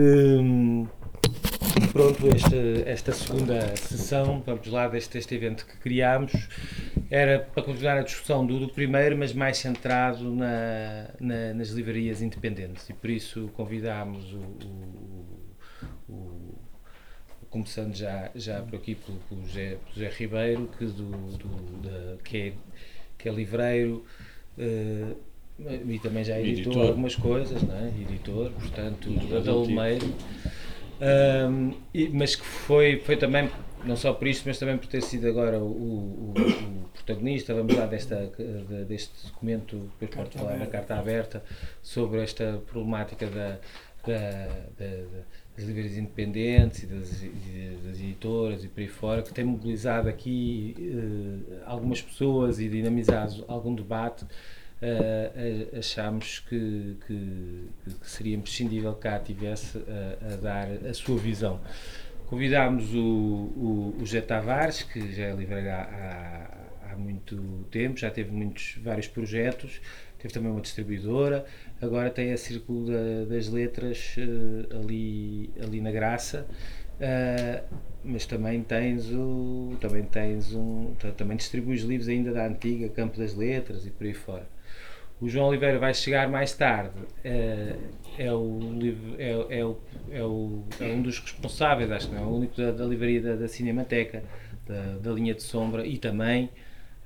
[0.00, 0.86] Hum,
[1.92, 2.56] pronto, esta,
[2.88, 6.30] esta segunda sessão, vamos lá, deste, deste evento que criámos,
[7.10, 12.22] era para continuar a discussão do, do primeiro, mas mais centrado na, na, nas livrarias
[12.22, 12.88] independentes.
[12.88, 14.38] E por isso convidámos o,
[16.08, 16.58] o,
[17.42, 22.36] o começando já, já por aqui pelo, José, José Ribeiro, que, do, do da, que,
[22.36, 22.52] é,
[23.18, 24.04] que é livreiro.
[24.56, 25.27] Uh,
[25.58, 26.88] e também já editou editor.
[26.88, 27.88] algumas coisas, não é?
[27.88, 29.10] editor, portanto,
[29.42, 30.06] da Olmeiro,
[31.00, 31.74] um,
[32.12, 33.50] mas que foi, foi também,
[33.84, 37.74] não só por isto, mas também por ter sido agora o, o, o protagonista, vamos
[37.74, 38.32] lá, desta,
[38.86, 41.42] deste documento, depois pode falar na carta aberta,
[41.82, 43.58] sobre esta problemática da,
[44.06, 44.48] da,
[44.78, 44.96] da,
[45.56, 47.10] das livrarias independentes e das,
[47.84, 53.44] das, editoras e por aí fora, que tem mobilizado aqui uh, algumas pessoas e dinamizado
[53.48, 54.24] algum debate
[54.82, 61.18] uh, achámos que, que, que, seria imprescindível que cá tivesse a, a dar a sua
[61.18, 61.60] visão.
[62.26, 65.80] Convidámos o, o, o José Tavares, que já é livreiro há,
[66.82, 67.36] há, há, muito
[67.70, 69.80] tempo, já teve muitos, vários projetos,
[70.18, 71.46] teve também uma distribuidora,
[71.80, 76.46] agora tem a Círculo da, das Letras uh, ali, ali na Graça.
[76.98, 77.64] Uh,
[78.04, 83.36] mas também tens o também tens um também distribuis livros ainda da antiga Campo das
[83.36, 84.44] Letras e por aí fora
[85.20, 87.76] o João Oliveira vai chegar mais tarde, é,
[88.18, 88.60] é, o,
[89.18, 89.78] é, é, o,
[90.10, 93.20] é, o, é um dos responsáveis, acho que não é o único da, da livraria
[93.20, 94.22] da, da Cinemateca,
[94.66, 96.50] da, da, linha de sombra, e também,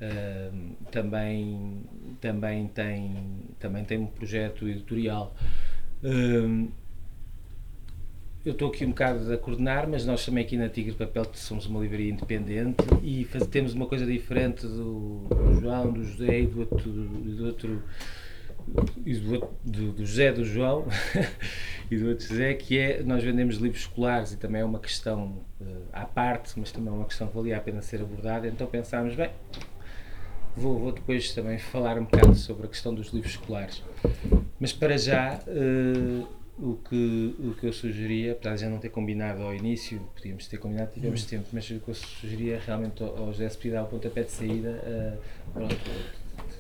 [0.01, 1.83] uh, também,
[2.21, 3.17] também, tem,
[3.59, 5.35] também tem um projeto editorial.
[6.03, 6.71] Uh,
[8.45, 11.67] eu estou aqui um bocado a coordenar, mas nós também aqui na Tigre Papel somos
[11.67, 16.47] uma livraria independente e faz, temos uma coisa diferente do, do, João, do José e
[16.47, 17.83] do outro, do, outro
[19.65, 20.87] do, do José do João
[21.89, 25.41] e do outro José, que é nós vendemos livros escolares e também é uma questão
[25.61, 28.67] uh, à parte, mas também é uma questão que valia a pena ser abordada, então
[28.67, 29.31] pensámos, bem,
[30.57, 33.85] vou, vou depois também falar um bocado sobre a questão dos livros escolares.
[34.59, 35.39] Mas para já.
[35.47, 40.01] Uh, o que, o que eu sugeria, apesar de já não ter combinado ao início,
[40.15, 41.27] podíamos ter combinado, tivemos hum.
[41.29, 44.31] tempo, mas o que eu sugeria realmente ao, ao José se dar o pontapé de
[44.31, 45.77] saída, uh, pronto,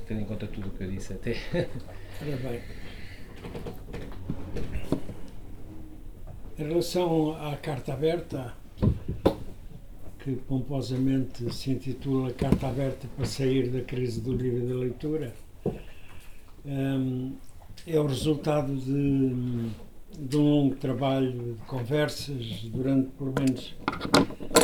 [0.07, 1.37] tendo em conta tudo o que eu disse até.
[2.23, 2.61] Ora bem.
[6.59, 8.55] Em relação à carta aberta,
[10.23, 15.35] que pomposamente se intitula Carta Aberta para sair da crise do livro da leitura,
[16.65, 17.35] um,
[17.87, 19.71] é o resultado de,
[20.19, 23.75] de um longo trabalho de conversas durante pelo menos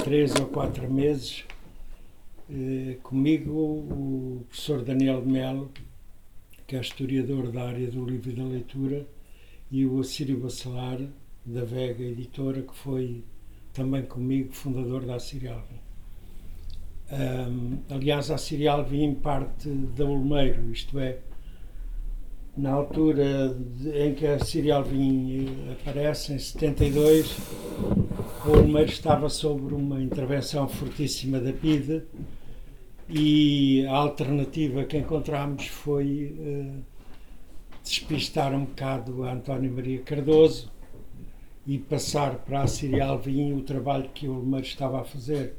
[0.04, 1.44] três ou quatro meses.
[2.50, 5.70] Eh, comigo, o professor Daniel Melo,
[6.66, 9.06] que é historiador da área do livro e da leitura,
[9.70, 10.98] e o Assírio Bacelar,
[11.44, 13.24] da Vega Editora, que foi
[13.72, 15.62] também comigo fundador da Assírio
[17.10, 21.18] Um, aliás, a Assírio Alvim parte da Olmeiro, isto é,
[22.58, 23.56] na altura
[23.94, 27.38] em que a Síria Alvim aparece, em 72,
[28.44, 32.02] o Olmeiro estava sobre uma intervenção fortíssima da PIDE
[33.08, 36.84] e a alternativa que encontramos foi uh,
[37.84, 40.68] despistar um bocado a António Maria Cardoso
[41.64, 45.54] e passar para a Síria Alvim o trabalho que o Olmeiro estava a fazer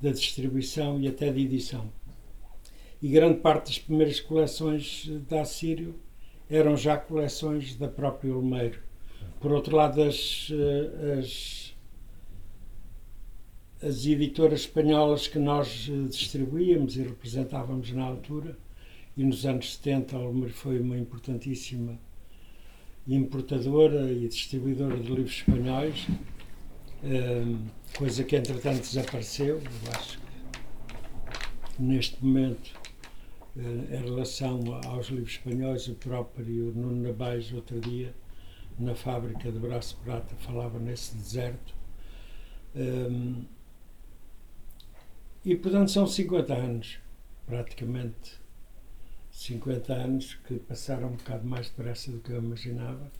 [0.00, 1.90] da distribuição e até de edição.
[3.02, 6.05] E grande parte das primeiras coleções da Assírio
[6.48, 8.80] eram já coleções da própria Olmeiro.
[9.40, 11.74] Por outro lado, as, eh, as,
[13.82, 18.56] as editoras espanholas que nós eh, distribuíamos e representávamos na altura,
[19.16, 21.98] e nos anos 70 a Olmeiro foi uma importantíssima
[23.08, 26.06] importadora e distribuidora de livros espanhóis,
[27.04, 27.44] eh,
[27.96, 29.58] coisa que entretanto desapareceu.
[29.58, 32.85] Eu acho que neste momento
[33.56, 38.14] em relação aos livros espanhóis, o próprio Nuno Nabais, outro dia,
[38.78, 41.74] na fábrica de Braço Prata, falava nesse deserto.
[42.74, 43.44] Um,
[45.42, 46.98] e, portanto, são 50 anos,
[47.46, 48.32] praticamente
[49.30, 53.10] 50 anos, que passaram um bocado mais depressa do que eu imaginava,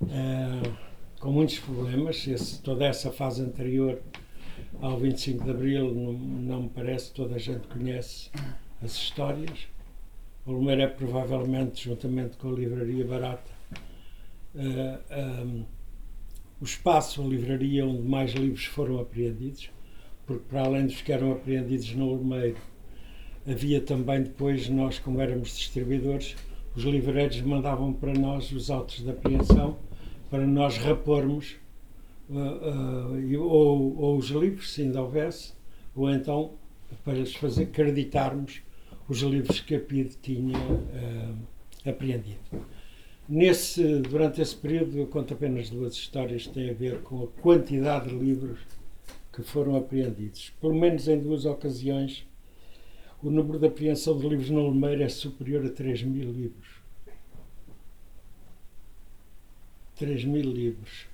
[0.00, 0.76] uh,
[1.20, 2.26] com muitos problemas.
[2.26, 4.00] Esse, toda essa fase anterior
[4.80, 8.30] ao 25 de Abril, não, não me parece, toda a gente conhece
[8.84, 9.68] as histórias.
[10.44, 13.50] O Lumeiro é provavelmente, juntamente com a Livraria Barata,
[14.54, 14.58] uh,
[15.10, 15.64] eh, um,
[16.60, 19.70] o espaço, a livraria onde mais livros foram apreendidos,
[20.26, 22.56] porque para além dos que eram apreendidos no Lumeiro,
[23.46, 26.36] havia também depois, nós como éramos distribuidores,
[26.74, 29.76] os livreiros mandavam para nós os autos de apreensão
[30.30, 31.56] para nós repormos
[32.30, 35.52] uh, uh, ou, ou, os livros, se ainda houvesse,
[35.94, 36.54] ou então
[37.04, 38.62] para lhes fazer acreditarmos
[39.08, 42.40] os livros que a PID tinha uh, apreendido.
[43.28, 47.26] Nesse, durante esse período, eu conto apenas duas histórias que têm a ver com a
[47.40, 48.58] quantidade de livros
[49.32, 50.52] que foram apreendidos.
[50.60, 52.26] Pelo menos em duas ocasiões,
[53.22, 56.82] o número de apreensão de livros no Limeiro é superior a 3 mil livros.
[59.96, 61.06] 3 mil livros.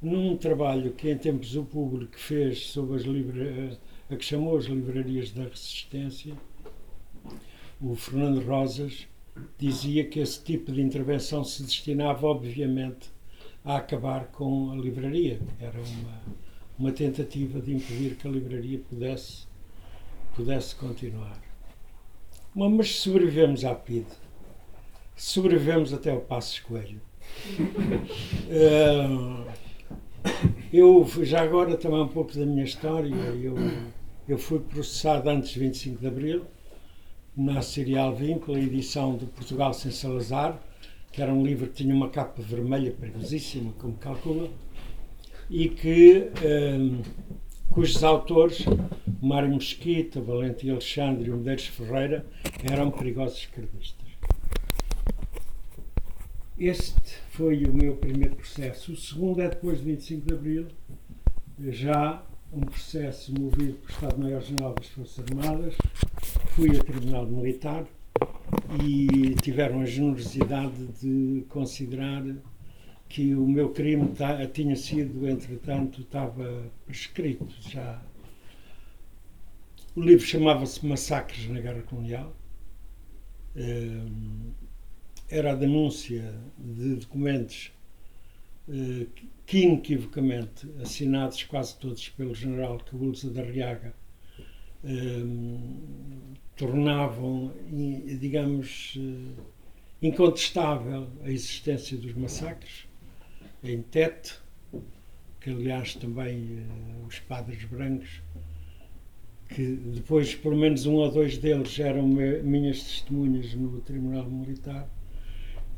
[0.00, 3.78] Num trabalho que em tempos o público fez sobre as livra...
[4.10, 6.34] a que chamou as livrarias da resistência,
[7.82, 9.08] o Fernando Rosas
[9.58, 13.10] dizia que esse tipo de intervenção se destinava, obviamente,
[13.64, 15.40] a acabar com a livraria.
[15.60, 16.22] Era uma,
[16.78, 19.48] uma tentativa de impedir que a livraria pudesse,
[20.36, 21.42] pudesse continuar.
[22.54, 24.06] Mas sobrevivemos à PIDE.
[25.16, 27.00] Sobrevivemos até ao Passo Coelho.
[28.48, 29.44] Uh,
[30.72, 33.12] eu, já agora, também um pouco da minha história.
[33.12, 33.56] Eu,
[34.28, 36.46] eu fui processado antes de 25 de Abril
[37.36, 40.60] na Serial Vínculo, a edição de Portugal sem Salazar,
[41.10, 44.50] que era um livro que tinha uma capa vermelha perigosíssima, como calcula,
[45.48, 47.02] e que, um,
[47.70, 48.64] cujos autores,
[49.20, 52.26] Mário Mesquita, Valentim Alexandre e Medeiros Ferreira,
[52.64, 54.02] eram perigosos esquerdistas.
[56.58, 58.92] Este foi o meu primeiro processo.
[58.92, 60.66] O segundo é depois de 25 de Abril,
[61.70, 62.22] já
[62.52, 65.74] um processo movido pelo Estado-Maior-General das Forças Armadas.
[66.50, 67.86] Fui a Tribunal Militar
[68.84, 72.22] e tiveram a generosidade de considerar
[73.08, 74.10] que o meu crime
[74.52, 78.02] tinha sido, entretanto, estava prescrito já.
[79.96, 82.34] O livro chamava-se Massacres na Guerra Colonial.
[83.56, 84.52] Hum,
[85.28, 87.72] era a denúncia de documentos
[88.68, 89.06] eh,
[89.46, 93.94] que inequivocamente, assinados quase todos pelo general Cabulza da Riaga,
[94.84, 95.24] eh,
[96.56, 97.52] tornavam,
[98.20, 99.42] digamos, eh,
[100.02, 102.86] incontestável a existência dos massacres
[103.62, 104.34] em Tete,
[105.40, 106.64] que aliás também
[107.06, 108.20] os padres brancos,
[109.48, 115.01] que depois pelo menos um ou dois deles eram minhas testemunhas no Tribunal Militar, eh,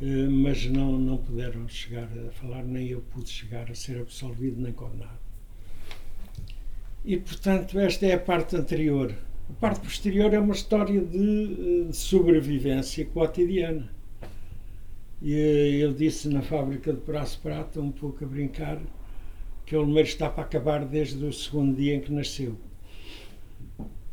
[0.01, 4.73] mas não, não puderam chegar a falar, nem eu pude chegar a ser absolvido nem
[4.73, 5.19] condenado.
[7.05, 9.15] E, portanto, esta é a parte anterior.
[9.51, 13.91] A parte posterior é uma história de, eh, sobrevivência cotidiana.
[15.21, 18.81] E eh, ele disse na fábrica de Praça Prata, um pouco a brincar,
[19.67, 22.57] que o Olmeiro está para acabar desde o segundo dia em que nasceu.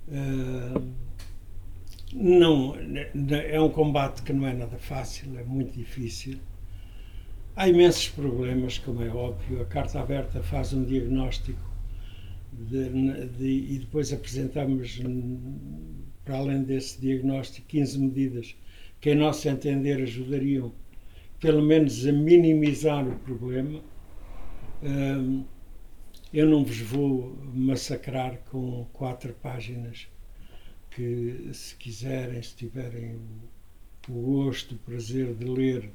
[0.07, 0.91] Uh,
[2.13, 2.75] não,
[3.31, 6.37] é um combate que não é nada fácil, é muito difícil.
[7.55, 9.61] Há imensos problemas, como é óbvio.
[9.61, 11.59] A carta aberta faz um diagnóstico
[12.51, 12.89] de,
[13.27, 15.01] de, e depois apresentamos,
[16.25, 18.55] para além desse diagnóstico, 15 medidas
[18.99, 20.71] que, a nosso entender, ajudariam
[21.39, 23.81] pelo menos a minimizar o problema.
[26.33, 30.07] Eu não vos vou massacrar com quatro páginas
[30.91, 33.19] que, se quiserem, se tiverem
[34.09, 35.89] o, gosto, o prazer de ler,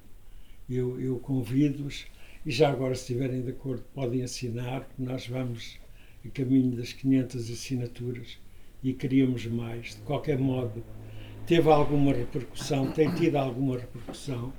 [0.68, 2.06] eu, eu convido-os.
[2.44, 5.78] E já agora, se estiverem de acordo, podem assinar, nós vamos
[6.24, 8.38] a caminho das 500 assinaturas
[8.82, 9.94] e queríamos mais.
[9.96, 10.82] De qualquer modo,
[11.46, 14.52] teve alguma repercussão, tem tido alguma repercussão,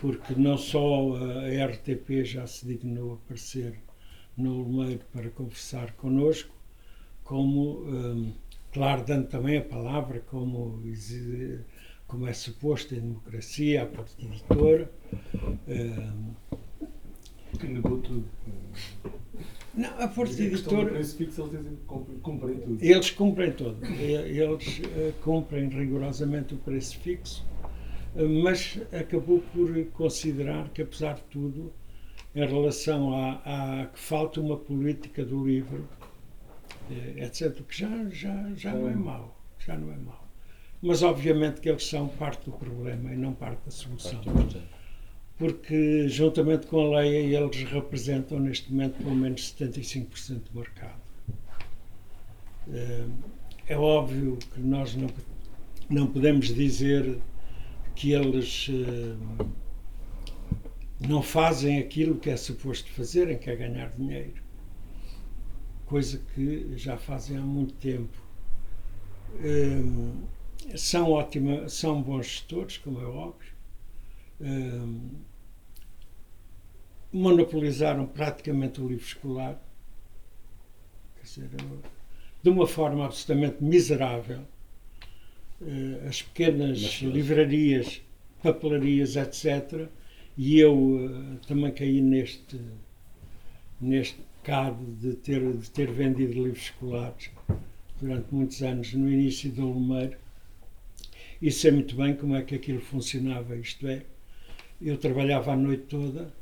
[0.00, 3.80] porque não só a RTP já se dignou a aparecer
[4.36, 6.54] no Olmeiro para conversar connosco,
[7.24, 7.80] como.
[7.84, 8.32] Hum,
[8.76, 10.82] claro, dando também a palavra como,
[12.06, 14.90] como é suposto em democracia, à parte editora.
[17.58, 18.28] Que negou tudo.
[19.74, 20.94] Não, a Porta Editora.
[20.94, 21.14] Eles
[22.22, 22.84] cumprem tudo.
[22.84, 23.86] Eles cumprem tudo.
[23.86, 27.46] Eles uh, cumprem rigorosamente o preço fixo,
[28.42, 31.72] mas acabou por considerar que, apesar de tudo,
[32.34, 35.95] em relação a, a que falta uma política do livro, eh,
[36.92, 37.62] etc.
[37.62, 39.40] Que já, já, já não é mau.
[39.58, 40.26] Já não é mau.
[40.82, 44.20] Mas obviamente que eles são parte do problema e não parte da solução.
[45.38, 51.00] Porque, juntamente com a lei, eles representam neste momento pelo menos 75% do mercado.
[52.72, 53.06] Eh,
[53.68, 55.08] é óbvio que nós não,
[55.90, 57.18] não podemos dizer
[57.94, 59.44] que eles eh,
[61.06, 64.45] não fazem aquilo que é suposto fazerem, que é ganhar dinheiro
[65.86, 68.18] coisa que já fazem há muito tempo.
[69.40, 70.24] Um,
[70.76, 73.52] são ótima, são bons gestores, como é óbvio,
[74.40, 75.10] um,
[77.12, 79.60] monopolizaram praticamente o livro escolar,
[81.16, 81.50] quer dizer,
[82.42, 84.42] de uma forma absolutamente miserável.
[85.60, 88.02] Eh, as pequenas livrarias,
[88.42, 89.88] papelarias, etc.
[90.36, 92.60] E eu eh, também caí neste,
[93.80, 97.30] neste pecado de ter, de ter vendido livros escolares
[98.00, 100.16] durante muitos anos no início do Lumeiro
[101.42, 103.56] e sei muito bem como é que aquilo funcionava.
[103.56, 104.04] Isto é,
[104.80, 106.32] eu trabalhava a noite toda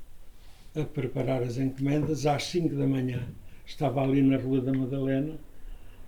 [0.77, 3.27] a preparar as encomendas, às 5 da manhã
[3.65, 5.39] estava ali na Rua da Madalena,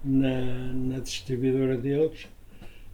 [0.04, 2.28] na, na distribuidora deles,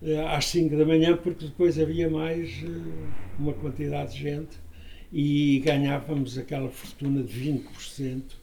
[0.01, 4.57] eh, às 5 da manhã, porque depois havia mais eh, uma quantidade de gente
[5.13, 8.42] e ganhávamos aquela fortuna de 20%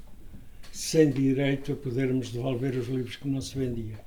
[0.71, 3.99] sem direito a podermos devolver os livros que não se vendia.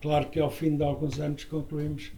[0.00, 2.10] Claro que ao fim de alguns anos concluímos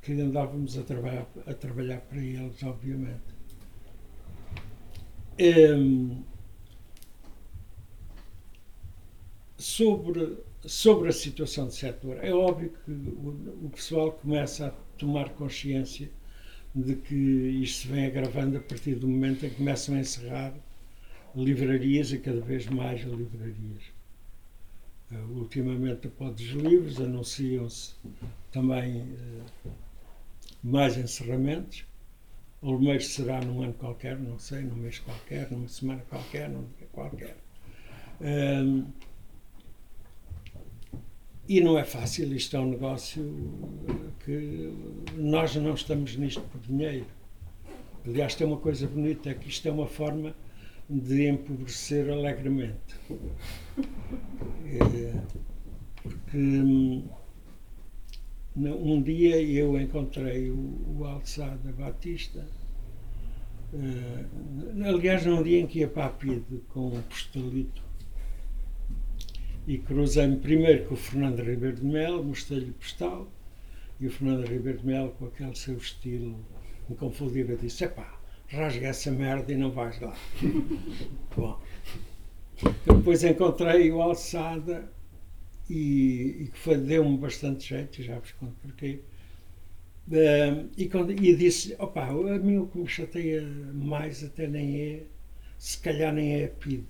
[0.00, 3.36] que andávamos a trabalhar, a trabalhar para eles, obviamente.
[5.38, 6.22] Um,
[9.58, 15.30] sobre, sobre a situação do setor, é óbvio que o, o, pessoal começa a tomar
[15.30, 16.08] consciência
[16.74, 20.54] de que isto se vem agravando a partir do momento em que começam a encerrar
[21.36, 23.82] livrarias e cada vez mais livrarias.
[25.12, 27.94] Uh, ultimamente, os livros, anunciam-se
[28.50, 29.70] também uh,
[30.64, 31.84] mais encerramentos.
[32.60, 36.64] O Olmeiro será num ano qualquer, não sei, num mês qualquer, numa semana qualquer, num
[36.78, 37.36] dia qualquer.
[38.20, 38.86] Um,
[41.48, 43.22] e não é fácil, isto é um negócio
[44.24, 44.72] que
[45.16, 47.06] nós não estamos nisto por dinheiro.
[48.04, 50.34] Aliás, tem uma coisa bonita, é que isto é uma forma
[50.88, 52.94] de empobrecer alegremente.
[54.66, 55.20] É,
[56.02, 57.08] porque hum,
[58.56, 62.46] um dia eu encontrei o, o Alçada Batista,
[63.72, 67.82] uh, aliás, num dia em que ia para a PIDE com o postalito,
[69.66, 73.28] e cruzei-me primeiro com o Fernando Ribeiro de Mel, mostrei-lhe o postal,
[73.98, 76.38] e o Fernando Ribeiro de Mel, com aquele seu estilo
[76.88, 78.15] inconfundível, disse: Epá,
[78.48, 80.16] rasga essa merda e não vais lá.
[81.36, 81.60] Bom,
[82.86, 84.90] depois encontrei o Alçada
[85.68, 89.00] e, que deu-me bastante jeito, já vos conto porquê.
[90.76, 93.42] E, quando, e disse: opa, a mim o que me chateia
[93.74, 95.02] mais até nem é,
[95.58, 96.84] se calhar nem é a PID,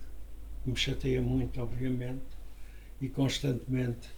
[0.66, 2.24] me chateia muito, obviamente,
[3.00, 4.08] e constantemente,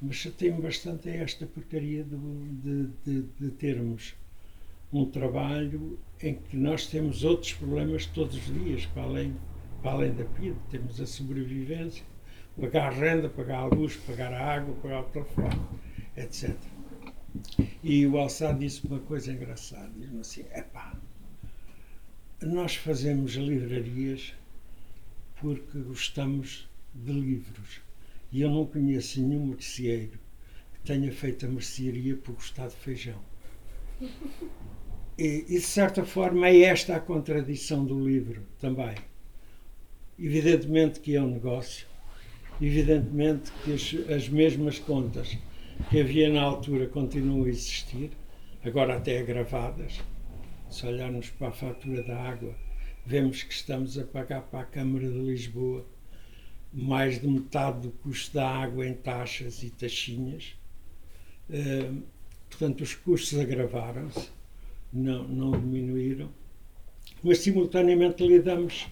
[0.00, 4.14] mas chateia-me bastante é esta porcaria de, de, de, de termos
[4.92, 9.36] um trabalho em que nós temos outros problemas todos os dias, para além,
[9.82, 12.04] para além da PID, temos a sobrevivência
[12.60, 15.60] pagar a renda, pagar a luz, pagar a água, pagar o telefone,
[16.16, 16.56] etc.
[17.82, 20.98] E o Alçado disse uma coisa engraçada, diz-me assim, epá,
[22.42, 24.34] nós fazemos livrarias
[25.36, 27.80] porque gostamos de livros
[28.32, 30.18] e eu não conheço nenhum merceeiro
[30.74, 33.20] que tenha feito a mercearia por gostar de feijão.
[35.18, 38.94] E, e, de certa forma é esta a contradição do livro também.
[40.18, 41.86] Evidentemente que é um negócio,
[42.60, 45.38] Evidentemente que as, as mesmas contas
[45.88, 48.10] que havia na altura continuam a existir,
[48.64, 50.00] agora até agravadas.
[50.68, 52.52] Se olharmos para a fatura da água,
[53.06, 55.86] vemos que estamos a pagar para a Câmara de Lisboa
[56.72, 60.56] mais de metade do custo da água em taxas e taxinhas.
[61.48, 62.02] Uh,
[62.50, 64.28] portanto, os custos agravaram-se,
[64.92, 66.28] não, não diminuíram,
[67.22, 68.86] mas simultaneamente lidamos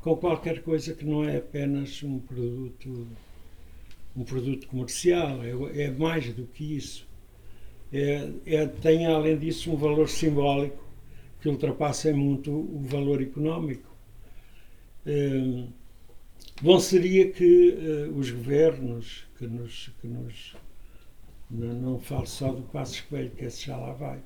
[0.00, 3.06] com qualquer coisa que não é apenas um produto
[4.14, 7.08] um produto comercial, é, é mais do que isso.
[7.92, 10.82] É, é, tem, além disso, um valor simbólico
[11.40, 13.90] que ultrapassa muito o valor económico.
[15.04, 15.64] É,
[16.60, 20.54] bom seria que uh, os governos, que nos, que nos
[21.50, 24.20] não, não falo só do Passo Coelho, que esse já lá vai,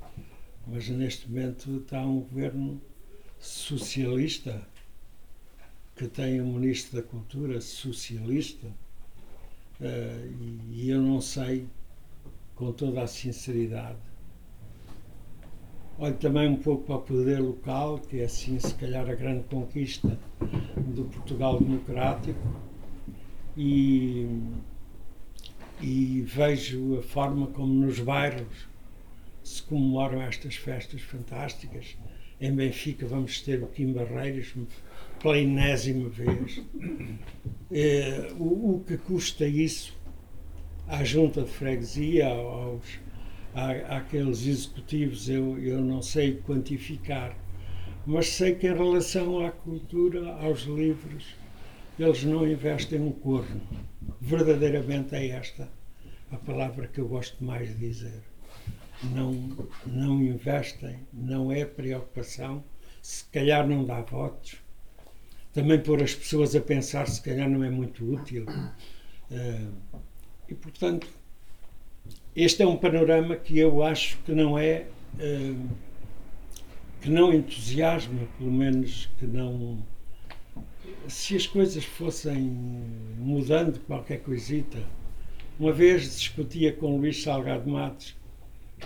[0.66, 2.80] mas neste momento está um governo
[3.38, 4.66] socialista,
[5.94, 11.66] que tem um ministro da Cultura socialista, uh, e eu não sei,
[12.56, 13.98] com toda a sinceridade.
[15.98, 19.44] Olho também um pouco para o poder local, que é assim, se calhar, a grande
[19.44, 20.18] conquista
[20.76, 22.38] do Portugal democrático,
[23.56, 24.28] e,
[25.80, 28.68] e vejo a forma como nos bairros
[29.46, 31.96] se comemoram estas festas fantásticas.
[32.40, 34.52] Em Benfica vamos ter o Kim Barreiros,
[35.22, 36.60] pela enésima vez.
[37.70, 39.96] É, o, o, que custa isso
[40.88, 42.98] à junta de freguesia, aos,
[43.54, 47.36] à, àqueles executivos, eu, eu não sei quantificar,
[48.04, 51.36] mas sei que em relação à cultura, aos livros,
[51.98, 53.60] eles não investem um corno.
[54.20, 55.68] Verdadeiramente é esta
[56.32, 58.35] a palavra que eu gosto mais de dizer.
[59.02, 59.32] Não,
[59.86, 62.64] não investem, não é preocupação,
[63.02, 64.56] se calhar não dá votos.
[65.52, 68.46] Também pôr as pessoas a pensar, se calhar não é muito útil.
[69.30, 69.72] Uh,
[70.48, 71.06] e, portanto,
[72.34, 74.86] este é um panorama que eu acho que não é.
[75.14, 75.68] Uh,
[77.00, 79.78] que não entusiasma, pelo menos que não.
[81.06, 82.36] Se as coisas fossem
[83.18, 84.78] mudando qualquer coisita.
[85.58, 88.15] Uma vez discutia com Luís Salgado Matos,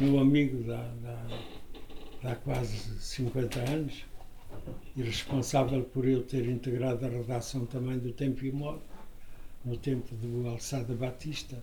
[0.01, 1.27] meu amigo da, da,
[2.31, 4.05] há quase 50 anos,
[4.97, 8.83] e responsável por eu ter integrado a redação também do Tempo e Modo,
[9.65, 11.63] no tempo do Alçada Batista.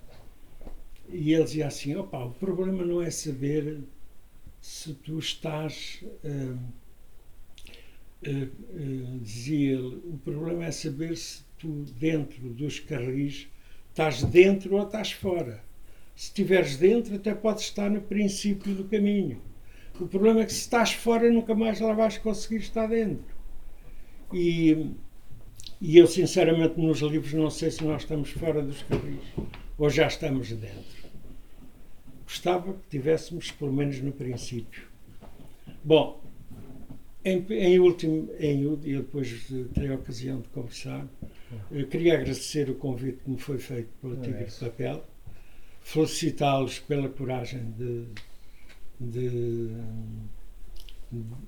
[1.08, 3.80] E ele dizia assim: opa, o problema não é saber
[4.60, 6.04] se tu estás.
[6.24, 6.58] Uh,
[8.26, 13.48] uh, uh, dizia ele: o problema é saber se tu, dentro dos carris,
[13.90, 15.67] estás dentro ou estás fora.
[16.18, 19.40] Se estiveres dentro, até podes estar no princípio do caminho.
[20.00, 23.36] O problema é que se estás fora, nunca mais lá vais conseguir estar dentro.
[24.32, 24.90] E,
[25.80, 29.22] e eu, sinceramente, nos livros, não sei se nós estamos fora dos carris
[29.78, 31.08] ou já estamos dentro.
[32.24, 34.88] Gostava que tivéssemos, pelo menos no princípio.
[35.84, 36.20] Bom,
[37.24, 41.06] em, em último, em, e depois terei a ocasião de conversar,
[41.88, 45.04] queria agradecer o convite que me foi feito pelo Tigre de Papel,
[45.88, 48.04] felicitá-los pela coragem de,
[49.00, 49.70] de,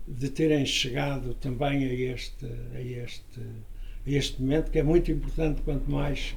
[0.08, 5.60] de terem chegado também a este, a, este, a este momento, que é muito importante,
[5.60, 6.34] quanto mais,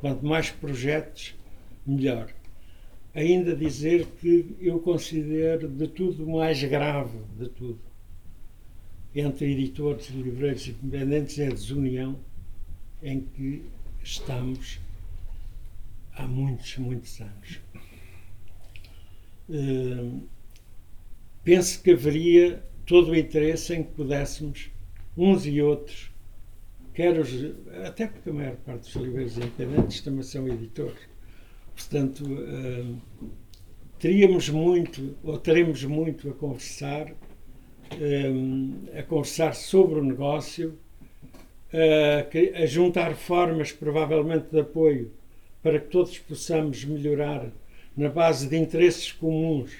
[0.00, 1.34] quanto mais projetos,
[1.86, 2.30] melhor.
[3.14, 7.80] Ainda dizer que eu considero de tudo mais grave de tudo
[9.14, 12.20] entre editores e livreiros independentes é a desunião
[13.02, 13.62] em que
[14.02, 14.78] estamos
[16.16, 17.60] há muitos, muitos anos.
[19.48, 20.22] Uh,
[21.44, 24.70] penso que haveria todo o interesse em que pudéssemos,
[25.16, 26.10] uns e outros,
[26.92, 27.30] quer os,
[27.84, 30.98] até porque a maior parte dos livreiros independentes também são editores,
[31.74, 32.96] Portanto, uh,
[33.98, 37.12] teríamos muito, ou teremos muito a conversar,
[38.00, 40.78] um, a conversar sobre o negócio,
[42.54, 45.12] a juntar formas, provavelmente, de apoio
[45.66, 47.50] para que todos possamos melhorar,
[47.96, 49.72] na base de interesses comuns,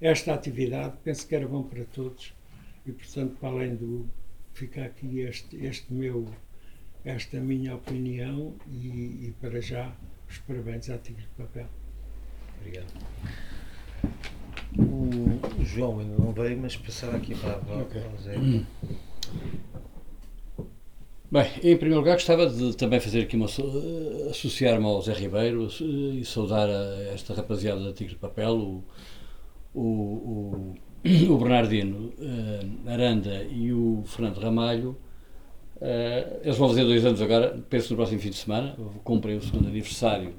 [0.00, 0.94] esta atividade.
[1.04, 2.32] Penso que era bom para todos
[2.86, 4.08] e, portanto, para além do
[4.54, 6.26] ficar aqui este, este meu,
[7.04, 9.94] esta minha opinião e, e para já
[10.26, 11.66] os parabéns à Tigre de Papel.
[12.58, 12.94] Obrigado.
[14.78, 18.00] O João ainda não veio, mas passava aqui para, para, okay.
[18.00, 18.36] para o Zé.
[21.32, 23.46] Bem, em primeiro lugar gostava de também fazer aqui uma
[24.30, 28.84] associar-me ao Zé Ribeiro e saudar a esta rapaziada da Tigre de Papel, o,
[29.72, 30.74] o, o,
[31.32, 34.96] o Bernardino uh, Aranda e o Fernando Ramalho
[35.80, 39.40] Uh, eles vão fazer dois anos agora, penso no próximo fim de semana, cumprem o
[39.40, 40.34] segundo aniversário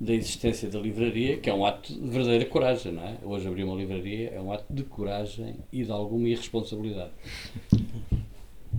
[0.00, 3.18] da existência da livraria, que é um ato de verdadeira coragem, não é?
[3.22, 7.10] Hoje abrir uma livraria é um ato de coragem e de alguma irresponsabilidade.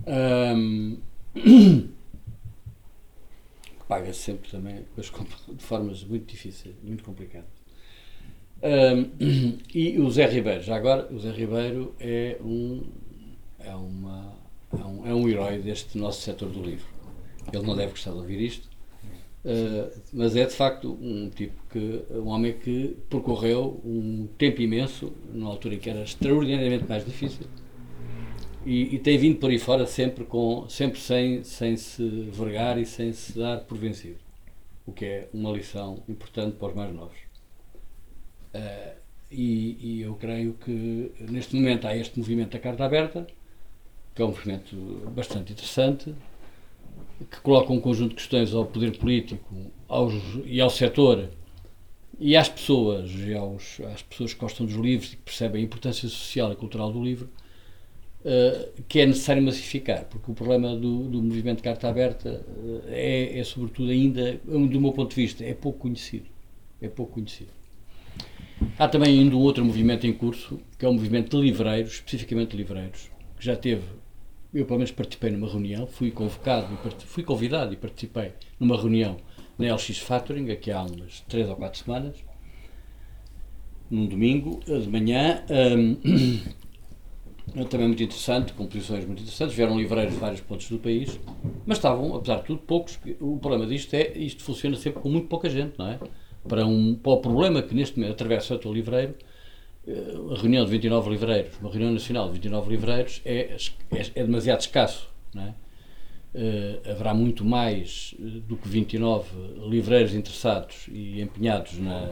[0.04, 0.98] Um,
[3.88, 7.50] Paga-se sempre também de formas muito difíceis, muito complicadas.
[8.62, 9.10] Um,
[9.74, 12.84] e o Zé Ribeiro, já agora, o Zé Ribeiro é um
[13.58, 14.32] é uma
[14.72, 16.86] é um, é um herói deste nosso setor do livro.
[17.52, 18.68] Ele não deve gostar de ouvir isto,
[19.44, 25.12] uh, mas é de facto um tipo que, um homem que percorreu um tempo imenso,
[25.32, 27.46] numa altura em que era extraordinariamente mais difícil,
[28.64, 32.86] e, e, tem vindo por aí fora sempre, com, sempre sem, sem se vergar e
[32.86, 34.18] sem se dar por vencido,
[34.86, 37.18] o que é uma lição importante para os mais novos.
[38.54, 38.96] Uh,
[39.30, 43.26] e, e eu creio que neste momento há este movimento da carta aberta,
[44.14, 44.76] que é um movimento
[45.14, 46.14] bastante interessante,
[47.30, 49.48] que coloca um conjunto de questões ao poder político
[49.88, 51.30] aos, e ao setor
[52.18, 55.64] e às pessoas, e aos, às pessoas que gostam dos livros e que percebem a
[55.64, 57.28] importância social e cultural do livro,
[58.24, 62.82] uh, que é necessário massificar, porque o problema do, do movimento de carta aberta uh,
[62.88, 66.26] é, é, sobretudo, ainda, do meu ponto de vista, é pouco conhecido.
[66.80, 67.50] É pouco conhecido.
[68.78, 72.50] Há também ainda um outro movimento em curso, que é o movimento de livreiros, especificamente
[72.50, 73.82] de livreiros, que já teve
[74.54, 79.16] eu pelo menos participei numa reunião, fui convocado, fui convidado e participei numa reunião
[79.58, 82.16] na LX Factoring, aqui há umas 3 ou 4 semanas,
[83.90, 85.96] num domingo de manhã, um,
[87.68, 91.20] também muito interessante, com posições muito interessantes, vieram livreiros de vários pontos do país,
[91.66, 92.98] mas estavam, apesar de tudo, poucos.
[93.20, 95.98] O problema disto é, isto funciona sempre com muito pouca gente, não é?
[96.48, 99.14] Para, um, para o problema que neste momento atravessa o teu livreiro,
[99.86, 103.56] eh, a reunião de 29 livreiros, uma reunião nacional de 29 livreiros é,
[103.92, 105.54] é, é demasiado escasso, não é?
[106.34, 109.28] Uh, haverá muito mais uh, do que 29
[109.68, 112.08] livreiros interessados e empenhados na,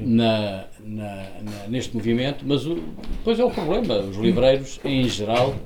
[0.00, 3.98] na, na, na neste movimento, mas o, depois é o problema.
[3.98, 5.56] Os livreiros, em geral,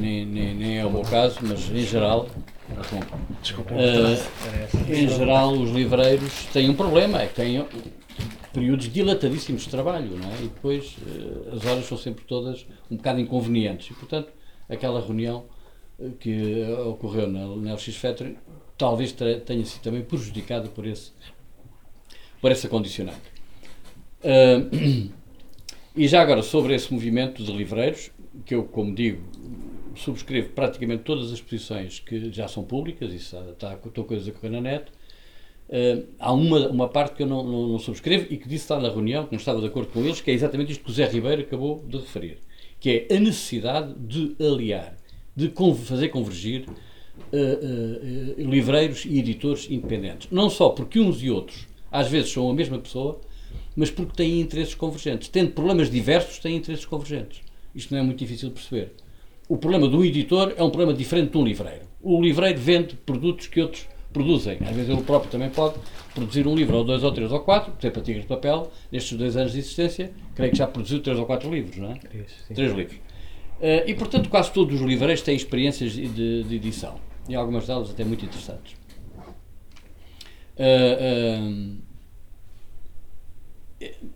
[0.00, 2.28] nem, nem, nem é o meu caso, mas em geral,
[2.70, 7.66] uh, em geral, os livreiros têm um problema, é que têm
[8.52, 10.36] períodos dilatadíssimos de trabalho, não é?
[10.36, 10.96] E depois
[11.52, 14.32] as horas são sempre todas um bocado inconvenientes e, portanto,
[14.68, 15.46] aquela reunião
[16.18, 18.36] que ocorreu na, na LX Factory
[18.80, 21.12] talvez tenha sido também prejudicada por, esse,
[22.40, 23.20] por essa condicionante.
[24.24, 25.10] Uh,
[25.94, 28.10] e já agora, sobre esse movimento de livreiros,
[28.46, 29.22] que eu, como digo,
[29.94, 34.48] subscrevo praticamente todas as posições que já são públicas, isso está, estou coisas a correr
[34.48, 34.90] na net.
[35.68, 38.80] Uh, há uma, uma parte que eu não, não, não, subscrevo e que disse lá
[38.80, 40.92] na reunião, que não estava de acordo com eles, que é exatamente isto que o
[40.92, 42.38] Zé Ribeiro acabou de referir,
[42.80, 44.96] que é a necessidade de aliar
[45.48, 50.28] de fazer convergir uh, uh, livreiros e editores independentes.
[50.30, 53.20] Não só porque uns e outros às vezes são a mesma pessoa,
[53.74, 55.28] mas porque têm interesses convergentes.
[55.28, 57.40] Tendo problemas diversos, têm interesses convergentes.
[57.74, 58.92] Isto não é muito difícil de perceber.
[59.48, 61.82] O problema do editor é um problema diferente de um livreiro.
[62.00, 64.58] O livreiro vende produtos que outros produzem.
[64.60, 65.74] Às vezes ele próprio também pode
[66.14, 68.70] produzir um livro, ou dois, ou três, ou quatro, por exemplo, a Tigre de Papel,
[68.90, 71.94] nestes dois anos de existência, creio que já produziu três ou quatro livros, não é?
[71.94, 72.98] Três, três livros.
[73.60, 76.98] Uh, e, portanto, quase todos os livreiros têm experiências de, de, edição.
[77.28, 78.74] E algumas delas até muito interessantes.
[80.56, 81.76] Uh, uh,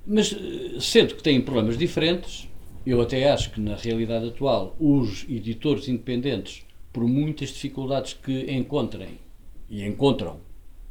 [0.06, 0.34] mas,
[0.80, 2.48] sendo que têm problemas diferentes,
[2.86, 9.18] eu até acho que, na realidade atual, os editores independentes, por muitas dificuldades que encontrem,
[9.68, 10.40] e encontram,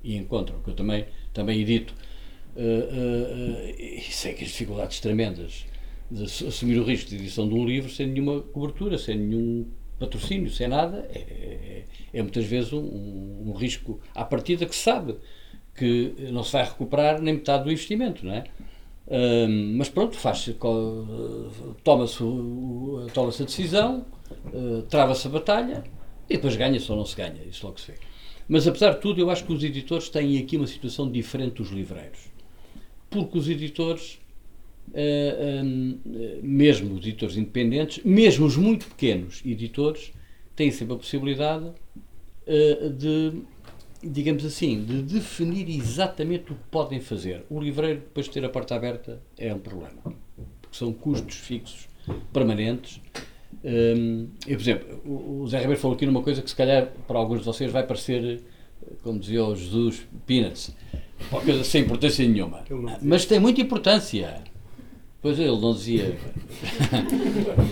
[0.04, 1.96] e encontram, que eu também, também edito,
[2.56, 5.66] e sei que as dificuldades tremendas
[6.14, 9.66] de assumir o risco de edição de um livro sem nenhuma cobertura, sem nenhum
[10.00, 12.80] patrocínio, sem nada, é, é, é muitas vezes um,
[13.48, 15.16] um, risco à partida que sabe
[15.76, 18.44] que não se vai recuperar nem metade do investimento, não é?
[19.08, 20.54] Um, mas pronto, faz-se,
[21.84, 22.20] toma-se
[23.14, 24.06] toma a decisão,
[24.54, 25.84] uh, trava-se a batalha
[26.30, 27.98] e depois ganha-se ou não se ganha, isso logo se vê.
[28.48, 31.72] Mas apesar de tudo, eu acho que os editores têm aqui uma situação diferente dos
[31.72, 32.32] livreiros.
[33.10, 34.20] Porque os editores
[34.90, 40.12] uh, mesmo os editores independentes, mesmo os muito pequenos editores,
[40.56, 43.42] têm sempre a possibilidade uh, de,
[44.04, 47.44] digamos assim, de definir exatamente o que podem fazer.
[47.50, 50.02] O livreiro, depois de ter a porta aberta, é um problema.
[50.62, 51.88] Porque são custos fixos,
[52.32, 53.02] permanentes.
[53.64, 57.18] Um, eu, por exemplo, o Zé Ribeiro falou aqui numa coisa que se calhar para
[57.18, 58.42] alguns de vocês vai parecer,
[59.04, 60.76] como dizia o Jesus, peanuts,
[61.32, 62.64] uma coisa sem importância nenhuma.
[63.02, 64.44] Mas tem muita importância.
[65.24, 66.10] Pois ele não dizia.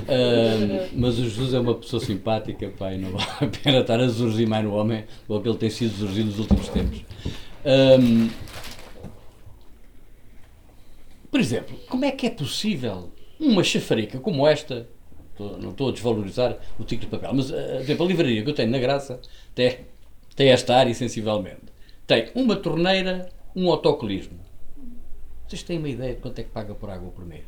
[0.07, 4.07] uh, mas o Jesus é uma pessoa simpática, pai, não vale a pena estar a
[4.07, 7.03] surgir mais no homem do que ele tem sido surgido nos últimos tempos.
[7.65, 8.29] Um,
[11.29, 14.87] por exemplo, como é que é possível uma chafarica como esta,
[15.37, 18.55] não estou a desvalorizar o tico de papel, mas uh, exemplo, a livraria que eu
[18.55, 19.19] tenho na Graça
[19.53, 19.79] tem,
[20.37, 21.63] tem esta área sensivelmente.
[22.07, 24.40] Tem uma torneira, um autocolismo
[25.51, 27.43] vocês têm uma ideia de quanto é que paga por água por mês?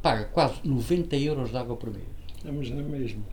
[0.00, 2.06] Paga quase 90 euros de água por mês.
[2.36, 3.24] Estamos na mesma.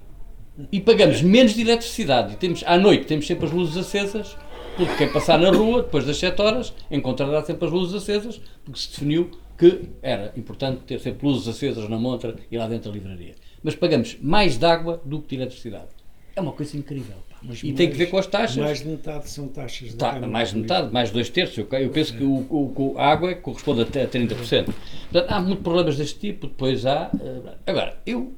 [0.71, 2.33] E pagamos menos de eletricidade.
[2.33, 4.35] E temos, à noite temos sempre as luzes acesas,
[4.75, 8.79] porque quem passar na rua, depois das 7 horas, encontrará sempre as luzes acesas, porque
[8.79, 12.97] se definiu que era importante ter sempre luzes acesas na montra e lá dentro da
[12.97, 13.35] livraria.
[13.61, 15.89] Mas pagamos mais de água do que de eletricidade.
[16.35, 17.17] É uma coisa incrível.
[17.47, 18.57] Mas e mais, tem que ver com as taxas.
[18.57, 21.57] Mais de metade são taxas de tá, Mais de metade, mais de dois terços.
[21.57, 22.17] Eu, eu penso é.
[22.17, 24.65] que o, o, a água corresponde até a 30%.
[24.65, 27.11] Portanto, há muitos problemas deste tipo, depois há.
[27.19, 28.33] Eh, agora, eu,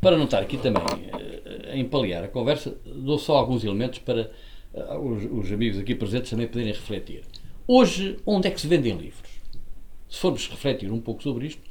[0.00, 4.30] para não estar aqui também eh, a empalear a conversa, dou só alguns elementos para
[4.74, 7.22] eh, os, os amigos aqui presentes também poderem refletir.
[7.66, 9.30] Hoje, onde é que se vendem livros?
[10.08, 11.70] Se formos refletir um pouco sobre isto,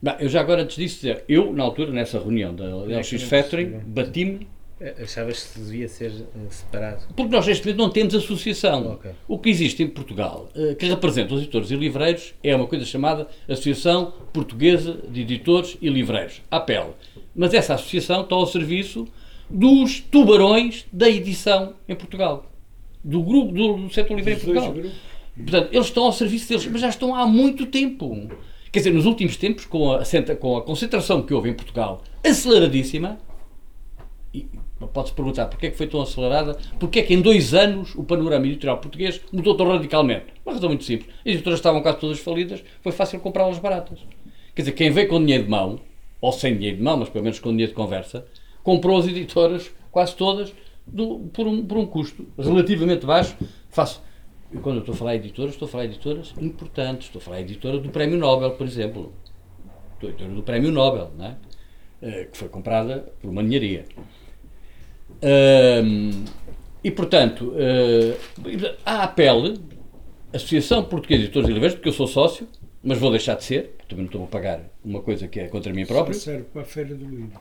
[0.00, 3.64] Bem, eu já agora antes disso dizer, eu, na altura, nessa reunião da LX Factory,
[3.64, 4.46] bati-me
[5.02, 7.02] Achavas que devia ser eh, separado?
[7.16, 8.92] Porque nós neste momento não temos associação.
[8.92, 9.12] Okay.
[9.26, 12.84] O que existe em Portugal, eh, que representa os editores e livreiros, é uma coisa
[12.84, 16.94] chamada Associação Portuguesa de Editores e Livreiros, APEL.
[17.34, 19.08] Mas essa associação está ao serviço
[19.48, 22.44] dos tubarões da edição em Portugal.
[23.02, 24.74] Do grupo do, do setor livre em Portugal.
[25.36, 28.28] Portanto, eles estão ao serviço deles, mas já estão há muito tempo.
[28.70, 30.02] Quer dizer, nos últimos tempos, com a,
[30.38, 33.18] com a concentração que houve em Portugal aceleradíssima,
[34.92, 38.04] pode-se perguntar porquê é que foi tão acelerada, porquê é que em dois anos o
[38.04, 40.26] panorama editorial português mudou tão radicalmente?
[40.44, 41.08] Uma razão muito simples.
[41.20, 43.98] As editoras estavam quase todas falidas, foi fácil comprá-las baratas.
[44.54, 45.80] Quer dizer, quem veio com dinheiro de mão,
[46.20, 48.26] ou sem dinheiro de mão, mas pelo menos com dinheiro de conversa,
[48.62, 50.52] comprou as editoras, quase todas,
[50.86, 53.36] do- por, um, por um custo relativamente baixo.
[53.70, 54.02] Faço,
[54.62, 57.06] quando eu estou a falar editoras, estou a falar editoras importantes.
[57.08, 59.12] Estou a falar de editora do Prémio Nobel, por exemplo.
[59.94, 61.36] Estou a editora do Prémio Nobel, não é?
[62.02, 63.84] Eh, que foi comprada por uma ninharia.
[66.82, 68.16] E, portanto, eh,
[68.84, 69.54] a APEL,
[70.32, 72.46] Associação Portuguesa de Editores e Livreiros, porque eu sou sócio,
[72.82, 75.48] mas vou deixar de ser, porque também não estou a pagar uma coisa que é
[75.48, 77.40] contra mim próprio, Só serve para a Feira do Livro.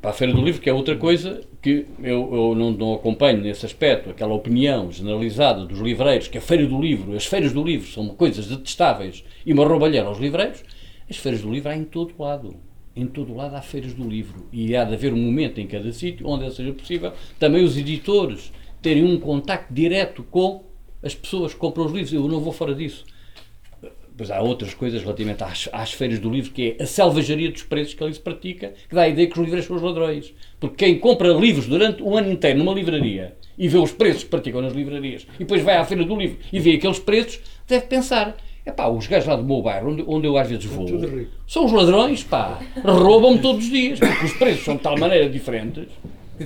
[0.00, 3.40] para a Feira do Livro, que é outra coisa que eu, eu não, não acompanho
[3.40, 7.64] nesse aspecto, aquela opinião generalizada dos livreiros, que a Feira do Livro, as feiras do
[7.64, 10.62] livro são coisas detestáveis e uma roubalheira aos livreiros,
[11.10, 12.54] as feiras do livro há em todo lado.
[12.94, 14.46] Em todo lado há feiras do livro.
[14.52, 18.52] E há de haver um momento em cada sítio onde seja possível também os editores
[18.82, 20.64] terem um contacto direto com
[21.02, 22.12] as pessoas que compram os livros.
[22.12, 23.04] Eu não vou fora disso.
[24.14, 27.62] Pois há outras coisas relativamente às, às feiras do livro, que é a selvageria dos
[27.62, 30.34] preços que ali se pratica, que dá a ideia que os livreiros são os ladrões.
[30.60, 34.28] Porque quem compra livros durante um ano inteiro numa livraria e vê os preços que
[34.28, 37.86] praticam nas livrarias e depois vai à feira do livro e vê aqueles preços, deve
[37.86, 38.36] pensar.
[38.64, 40.86] Epá, os gajos lá do meu bairro, onde, onde eu às vezes vou,
[41.48, 42.60] são os ladrões, pá.
[42.84, 45.88] Roubam-me todos os dias, porque os preços são de tal maneira diferentes.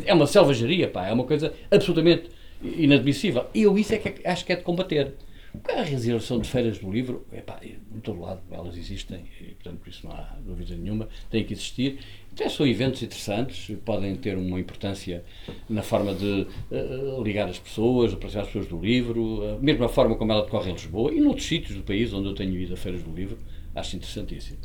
[0.05, 1.07] É uma selvageria, pá.
[1.07, 2.31] É uma coisa absolutamente
[2.63, 3.45] inadmissível.
[3.55, 5.15] E eu isso é que acho que é de combater.
[5.53, 9.79] Porque a realização de feiras do livro, epá, em todo lado elas existem, e portanto
[9.79, 11.99] por isso não há dúvida nenhuma, tem que existir.
[12.37, 15.25] Até são eventos interessantes, podem ter uma importância
[15.71, 20.17] na forma de eh, ligar as pessoas, aproximar as pessoas do livro, a mesma forma
[20.17, 22.77] como ela decorre em Lisboa e noutros sítios do país onde eu tenho ido a
[22.77, 23.39] feiras do livro,
[23.75, 24.59] acho interessantíssimo.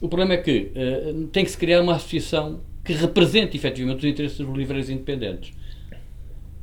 [0.00, 4.04] O problema é que eh, tem que se criar uma associação que represente efetivamente os
[4.04, 5.52] interesses dos livreiros independentes,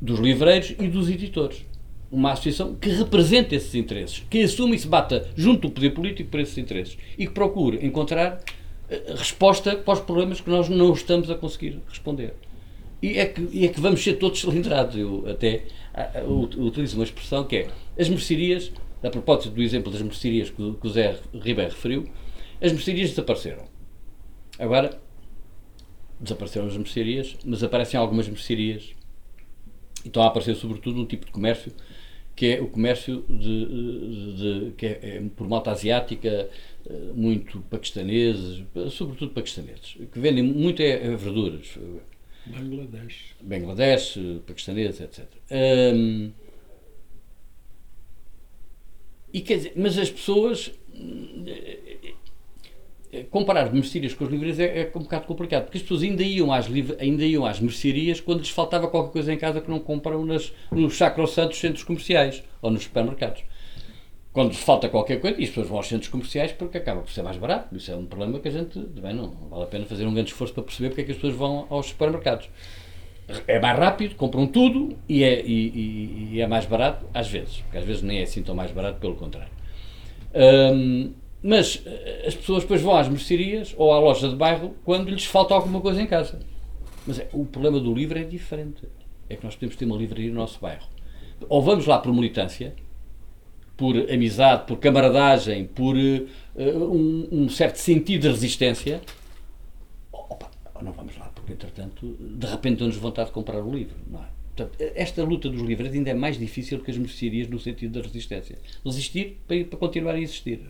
[0.00, 1.62] dos livreiros e dos editores.
[2.10, 6.30] Uma associação que represente esses interesses, que assuma e se bata junto do poder político
[6.30, 8.63] por esses interesses e que procure encontrar eh,
[9.16, 12.34] resposta para os problemas que nós não estamos a conseguir responder.
[13.02, 14.96] E é que, e é que vamos ser todos cilindrados.
[14.96, 17.68] Eu até ah, ah, ut- utilizo uma expressão que é
[17.98, 22.08] as mercearias, a propósito do exemplo das mercearias que, o- Zé Ribeiro referiu,
[22.60, 23.64] as mercearias desapareceram.
[24.58, 24.98] Agora,
[26.20, 28.94] desapareceram as mercearias, mas aparecem algumas mercearias
[30.04, 31.72] e estão a aparecer sobretudo um tipo de comércio
[32.36, 34.32] que é o comércio de, de-
[34.66, 36.50] de- que é, é por malta asiática,
[36.86, 41.78] eh, muito paquistaneses, sobretudo paquistaneses, que vendem muito é, é verduras,
[42.46, 43.34] Bangladesh.
[43.40, 45.24] Bangladesh, paquistaneses, etc.
[45.50, 46.30] Hum,
[49.32, 50.72] e quer dizer, mas as pessoas
[51.46, 52.14] eh,
[53.30, 56.52] comparar mercearias com as livrarias é, é um bocado complicado, porque as pessoas ainda iam
[56.52, 56.66] às,
[56.98, 60.52] ainda iam às mercearias quando lhes faltava qualquer coisa em casa que não compram nas,
[60.70, 63.42] nos sacrossantos centros comerciais ou nos supermercados.
[64.32, 67.10] Quando lhes falta qualquer coisa, e as pessoas vão aos centros comerciais porque acaba por
[67.10, 67.74] ser mais barato.
[67.76, 70.12] Isso é um problema que a gente, bem, não, não vale a pena fazer um
[70.12, 72.48] grande esforço para perceber porque é que as pessoas vão aos supermercados.
[73.46, 77.58] É mais rápido, compram tudo e é, e, e- e é mais barato, às vezes.
[77.62, 79.50] Porque às vezes nem é assim tão mais barato, pelo contrário.
[80.34, 81.12] Hum,
[81.46, 85.26] mas eh, as pessoas depois vão às mercearias ou à loja de bairro quando lhes
[85.26, 86.40] falta alguma coisa em casa.
[87.06, 88.88] Mas é- o problema do livro é diferente.
[89.28, 90.88] É que nós podemos ter uma livraria no nosso bairro.
[91.46, 92.74] Ou vamos lá por militância,
[93.76, 96.22] por amizade, por camaradagem, por eh,
[96.56, 99.02] um, um certo sentido de resistência,
[100.10, 103.96] opa, não vamos lá, porque entretanto, de repente dão-nos vontade de comprar o livro.
[104.10, 104.28] Não é?
[104.56, 108.06] Portanto, esta luta dos livros ainda é mais difícil que as mercearias no sentido da
[108.06, 108.56] resistência.
[108.82, 110.60] Resistir para, para continuar a existir.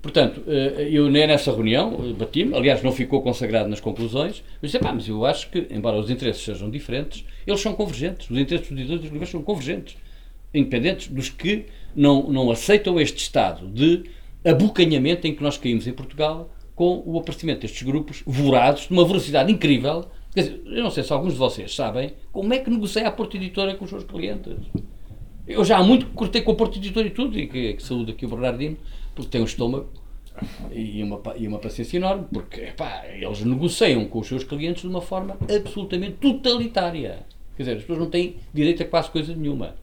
[0.00, 4.70] Portanto, eh, eu nem nessa reunião eh, bati-me, aliás, não ficou consagrado nas conclusões, mas
[4.70, 8.30] disse, pá, mas eu acho que, embora os interesses sejam diferentes, eles são convergentes.
[8.30, 9.96] Os interesses dos editores dos livros são convergentes,
[10.54, 14.04] independentes dos que não, não aceitam este estado de
[14.44, 19.04] abocanhamento em que nós caímos em Portugal com o aparecimento destes grupos vorados de uma
[19.04, 20.06] velocidade incrível.
[20.32, 23.10] Quer dizer, eu não sei se alguns de vocês sabem como é que negocia a
[23.10, 24.54] Porta Editora com os seus clientes.
[25.48, 28.12] Eu já há muito cortei com a Porta Editora e tudo, e que, que saúde
[28.12, 28.76] aqui o Bernardino,
[29.14, 29.88] porque tem um estômago
[30.70, 34.88] e uma, e uma paciência enorme, porque epá, eles negociam com os seus clientes de
[34.88, 37.26] uma forma absolutamente totalitária.
[37.56, 39.74] Quer dizer, as pessoas não têm direito a quase coisa nenhuma.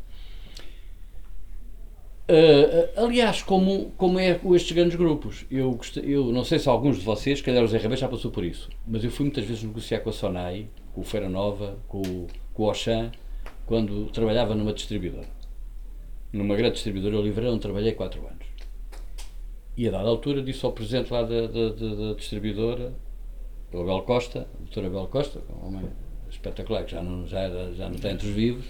[2.27, 6.97] Ah, aliás, como, como é com estes grandes grupos, eu, eu não sei se alguns
[6.97, 9.63] de vocês, calhar o Zé Ribeiro já passou por isso, mas eu fui muitas vezes
[9.63, 13.11] negociar com a Sonai, com o Feira Nova, com, o- com o Auchan,
[13.65, 15.27] quando trabalhava numa distribuidora.
[16.35, 18.45] Numa grande distribuidora, eu livrei onde trabalhei 4 anos.
[19.77, 22.93] E a dada altura disse ao presidente lá da, da, da, da distribuidora,
[23.73, 25.85] o Abel Costa, o doutor Abel Costa, um homem
[26.29, 28.65] espetacular, que já não, já, era, já não está entre os vivos,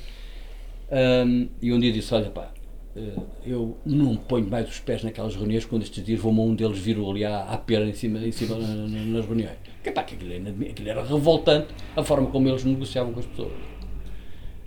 [0.92, 2.52] um, e um dia disse, olha pá,
[2.96, 3.14] eh,
[3.46, 6.98] eu não ponho mais os pés naquelas reuniões quando estes dias vou-me um deles vir
[6.98, 9.58] ali à, à pera em cima, em cima na- na- nas reuniões.
[9.84, 10.34] Que, pá, que aquilo,
[10.70, 13.52] aquilo era revoltante a forma como eles negociavam com as pessoas.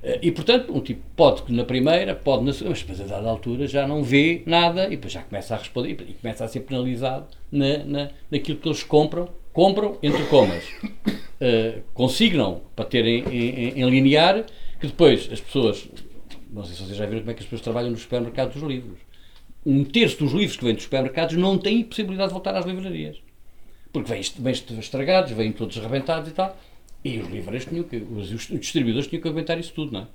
[0.02, 3.28] Eh, E portanto, um tipo pode na primeira, pode na segunda, mas depois a dada
[3.28, 6.60] altura já não vê nada e depois já começa a responder e começa a ser
[6.60, 10.64] penalizado na, na, naquilo que eles compram, compram entre comas,
[11.40, 14.44] eh, consignam para terem em, em, em linear,
[14.80, 15.88] que depois as pessoas,
[16.50, 18.62] não sei se vocês já viram como é que as pessoas trabalham nos supermercados dos
[18.62, 18.98] livros.
[19.66, 23.16] Um terço dos livros que vêm dos supermercados não têm possibilidade de voltar às livrarias.
[23.92, 26.56] Porque vêm, vêm estragados, vêm todos arrebentados e tal.
[27.04, 30.06] E os livreiros tinham que, os, os distribuidores tinham que aguentar isso tudo, não é?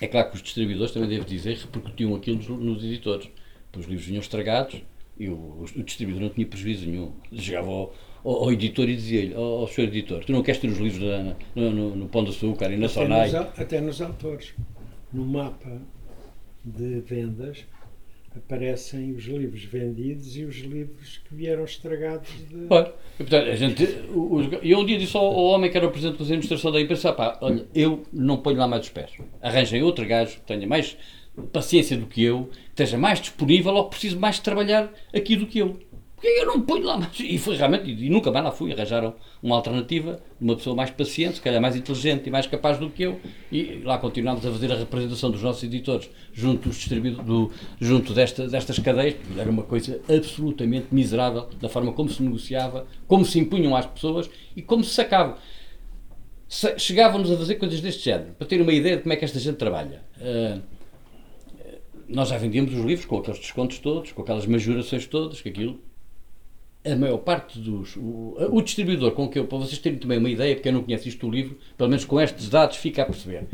[0.00, 3.28] É claro que os distribuidores, também devo dizer, repercutiam aquilo nos, nos editores.
[3.76, 4.82] Os livros vinham estragados
[5.18, 7.12] e o, o, distribuidor não tinha prejuízo nenhum.
[7.32, 10.68] Chegava ao, ao, ao editor e dizia-lhe: Ó oh, senhor editor, tu não queres ter
[10.68, 13.26] os livros na, no, no, no Pão de Açúcar e na Até Sonai?
[13.30, 14.54] nos, até nos autores.
[15.12, 15.80] No mapa
[16.64, 17.64] de vendas
[18.38, 22.66] aparecem os livros vendidos e os livros que vieram estragados de.
[22.68, 22.88] Pois.
[23.16, 26.18] Portanto, a gente, os- eu um dia disse ao, ao homem que era o presidente
[26.18, 29.10] da administração da empresa: pá, olha, eu não ponho lá mais os pés.
[29.40, 30.96] Arranjem outro gajo que tenha mais
[31.52, 35.46] paciência do que eu, que esteja mais disponível ou que precise mais trabalhar aqui do
[35.46, 35.78] que eu.
[36.24, 37.20] Eu não ponho lá mais.
[37.20, 38.72] E foi realmente, e nunca mais lá fui.
[38.72, 42.88] Arranjaram uma alternativa uma pessoa mais paciente, se calhar mais inteligente e mais capaz do
[42.90, 43.20] que eu.
[43.52, 46.70] E lá continuámos a fazer a representação dos nossos editores junto,
[47.22, 49.16] do, junto desta, destas cadeias.
[49.36, 54.30] Era uma coisa absolutamente miserável da forma como se negociava, como se impunham às pessoas
[54.56, 55.38] e como se sacava.
[56.76, 59.38] Chegávamos a fazer coisas deste género, para ter uma ideia de como é que esta
[59.38, 60.02] gente trabalha.
[60.20, 60.60] Ah,
[62.08, 65.80] nós já vendíamos os livros com aqueles descontos todos, com aquelas majorações todas, que aquilo.
[66.86, 67.96] A maior parte dos.
[67.96, 70.82] O, o distribuidor com que eu, para vocês terem também uma ideia, porque eu não
[70.82, 73.46] conheço isto do livro, pelo menos com estes dados fica a perceber.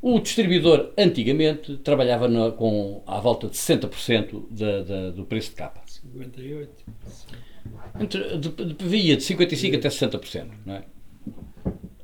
[0.00, 5.56] O distribuidor, antigamente, trabalhava na- com à volta de 60% da, da, do preço de
[5.56, 5.80] capa.
[5.86, 6.84] 58.
[8.00, 10.46] Entre, de, de, via de 55% até 60%.
[10.64, 10.84] Não é?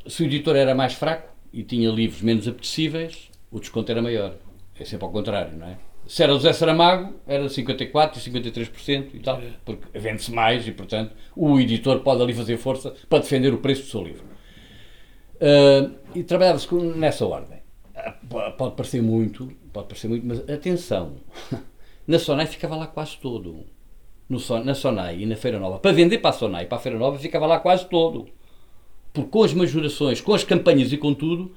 [0.09, 4.35] Se o editor era mais fraco e tinha livros menos apetecíveis, o desconto era maior.
[4.79, 5.79] É sempre ao contrário, não é?
[6.13, 10.73] Se era o José Saramago, era 54% e 53% e tal, porque vende-se mais e,
[10.73, 14.25] portanto, o editor pode ali fazer força para defender o preço do seu livro.
[15.41, 17.61] Ah, e trabalhava-se nessa ordem.
[17.95, 21.15] Ah, po- Pode parecer muito, pode parecer muito, mas atenção,
[22.07, 23.65] na Sonai ficava lá quase todo
[24.29, 26.81] no na Sonai e na Feira Nova, para vender para a Sonai e para a
[26.83, 28.29] Feira Nova, ficava lá quase todo.
[29.15, 31.53] Porque com as majorações, com as campanhas e com tudo,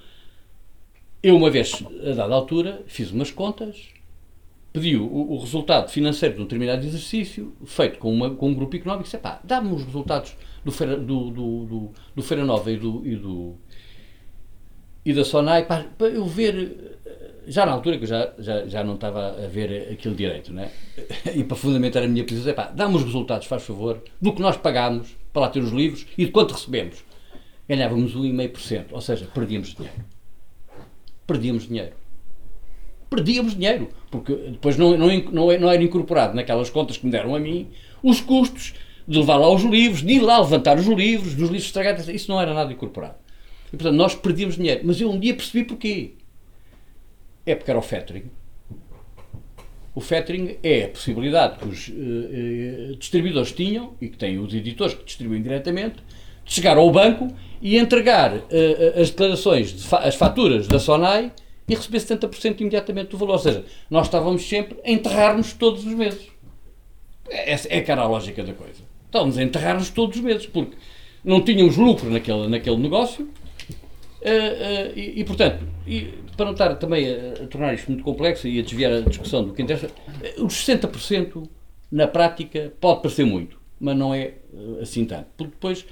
[1.22, 3.90] eu uma vez, a dada altura, fiz umas contas,
[4.76, 8.76] pedi o, o resultado financeiro de um determinado exercício, feito com, uma- com um grupo
[8.76, 12.78] económico, disse, pá, dá-me os resultados do Feira, do, do, do, do Feira Nova e
[12.78, 13.56] do, e do
[15.06, 18.66] e da Sonai para, para eu ver eh, já na altura que eu já, já,
[18.66, 20.72] já não estava a ver aquilo direito né?
[21.36, 24.58] e para fundamentar a minha é pá, dá-me os resultados, faz favor do que nós
[24.58, 27.04] pagámos para lá ter os livros e de quanto recebemos.
[27.70, 30.04] Ganhávamos 1,5% ou seja, perdíamos dinheiro.
[31.28, 31.94] Perdíamos dinheiro
[33.10, 37.36] perdíamos dinheiro porque depois não, não, não, não era incorporado naquelas contas que me deram
[37.36, 37.68] a mim
[38.02, 38.74] os custos
[39.08, 42.32] de levar lá os livros, de ir lá levantar os livros, dos livros estragados, isso
[42.32, 43.16] não era nada incorporado.
[43.68, 44.82] E, portanto, nós perdíamos dinheiro.
[44.84, 46.14] Mas eu um dia percebi porquê.
[47.46, 48.24] É porque era o factoring.
[49.94, 54.54] O factoring é a possibilidade que os eh, eh, distribuidores tinham, e que têm os
[54.54, 55.98] editores que distribuem diretamente,
[56.44, 57.28] de chegar ao banco
[57.62, 61.32] e entregar eh, as declarações, de fa- as faturas da Sonai
[61.68, 63.34] e receber 70% imediatamente do valor.
[63.34, 66.28] Ou seja, nós estávamos sempre a enterrar-nos todos os meses.
[67.30, 68.84] Essa é que era a lógica da coisa.
[69.06, 70.76] Estávamos a enterrar-nos todos os meses, porque
[71.24, 73.28] não tínhamos lucro naquele, naquele negócio
[74.22, 78.04] eh, eh, e, e, portanto, e para não estar também a, a tornar isto muito
[78.04, 79.88] complexo e a desviar a discussão do que interessa,
[80.24, 81.48] eh, os 60%
[81.92, 84.34] na prática pode parecer muito, mas não é
[84.82, 85.28] assim tanto.
[85.38, 85.86] Porque depois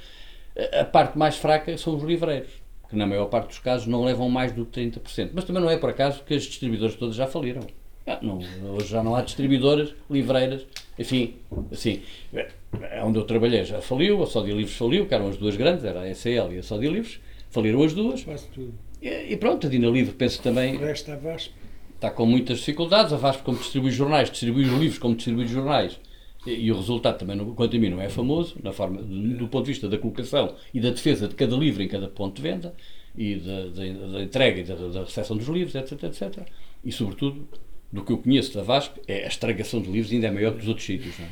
[0.80, 2.49] a parte mais fraca são os livreiros,
[2.93, 5.31] que na maior parte dos casos não levam mais do que 30%.
[5.33, 7.61] Mas também não é por acaso que as distribuidoras todas já faliram.
[8.05, 8.39] Ah, não,
[8.75, 10.65] hoje já não há distribuidoras, livreiras,
[10.99, 11.35] enfim,
[11.71, 12.01] assim,
[12.33, 15.85] é onde eu trabalhei já faliu, a Sódia Livros faliu, que eram as duas grandes,
[15.85, 17.19] era a SL e a Sódia Livros,
[17.49, 18.73] faliram as duas, Quase tudo.
[19.01, 21.53] e, e pronto, a Dina Livre penso também O resto está vasto.
[21.95, 25.97] está com muitas dificuldades, a VASP como distribui jornais, distribui os livros como distribui jornais,
[26.45, 29.71] e, o resultado também, quanto a mim, não é famoso, na forma, do, ponto de
[29.71, 32.73] vista da colocação e da defesa de cada livro em cada ponto de venda,
[33.17, 36.39] e da, da- da entrega e da, da recepção dos livros, etc, etc.
[36.83, 37.47] E, sobretudo,
[37.91, 40.59] do que eu conheço da Vasco, é a estragação de livros ainda é maior que
[40.59, 41.17] dos outros sítios.
[41.19, 41.29] Não é?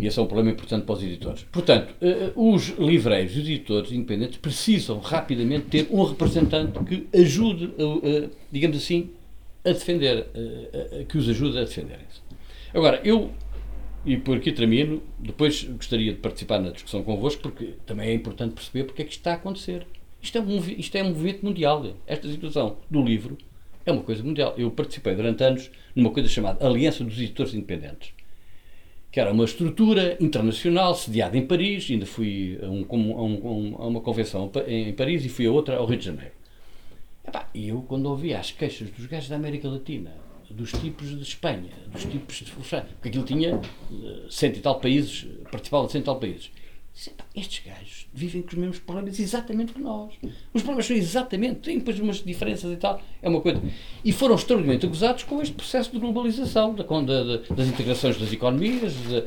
[0.00, 1.44] E esse é um problema importante para os editores.
[1.52, 7.70] Portanto, eh, os livreiros e os editores independentes precisam rapidamente ter um representante que ajude,
[7.78, 9.10] eh, digamos assim,
[9.62, 12.22] a defender, eh, que os ajude a defenderem-se.
[12.72, 13.30] Agora, eu,
[14.04, 18.54] e por aqui termino, depois gostaria de participar na discussão convosco, porque também é importante
[18.54, 19.86] perceber porque é que isto está a acontecer.
[20.20, 21.84] Isto é um, isto é um movimento mundial.
[22.06, 23.36] Esta situação do livro
[23.84, 24.54] é uma coisa mundial.
[24.56, 28.12] Eu participei durante anos numa coisa chamada Aliança dos Editores Independentes
[29.12, 33.86] que era uma estrutura internacional sediada em Paris, ainda fui a, um, a, um, a
[33.86, 36.32] uma convenção em Paris e fui a outra ao Rio de Janeiro.
[37.52, 40.12] E eu, quando ouvia as queixas dos gajos da América Latina,
[40.52, 44.80] dos tipos de Espanha, dos tipos de França, porque aquilo tinha eh, cento e tal
[44.80, 46.50] países, participava de cento e tal países,
[47.34, 50.12] estes gajos vivem com os mesmos problemas exatamente que nós.
[50.52, 53.62] Os problemas são exatamente, têm depois umas diferenças e tal, é uma coisa.
[54.04, 58.92] E foram extremamente acusados com este processo de globalização, da, da, das integrações das economias,
[58.92, 59.24] de,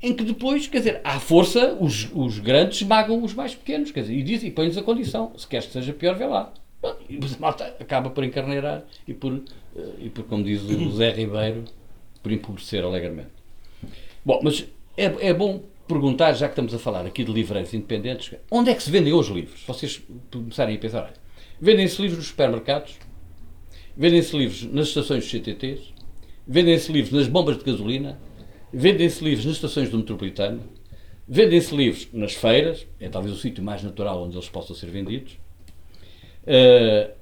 [0.00, 4.02] em que depois, quer dizer, à força, os, os grandes esmagam os mais pequenos, quer
[4.02, 6.52] dizer, e, dizem, e põem-lhes a condição, se queres que seja pior, vê lá.
[7.08, 9.34] E malta acaba por encarneirar e por,
[9.76, 11.64] eh, e por, como diz o Zé Ribeiro,
[12.22, 13.30] por empobrecer alegremente.
[14.24, 14.66] Bom, mas
[14.96, 18.74] é, é bom perguntar, já que estamos a falar aqui de livreiros independentes, onde é
[18.74, 19.62] que se vendem hoje livros?
[19.66, 21.12] Vocês começarem a pensar,
[21.60, 22.98] vendem-se livros nos supermercados,
[23.96, 25.92] vendem-se livros nas estações dos CTTs,
[26.46, 28.18] vendem-se livros nas bombas de gasolina,
[28.72, 30.62] vendem-se livros nas estações do metropolitano,
[31.28, 35.38] vendem-se livros nas feiras, é talvez o sítio mais natural onde eles possam ser vendidos,
[36.42, 37.12] uh,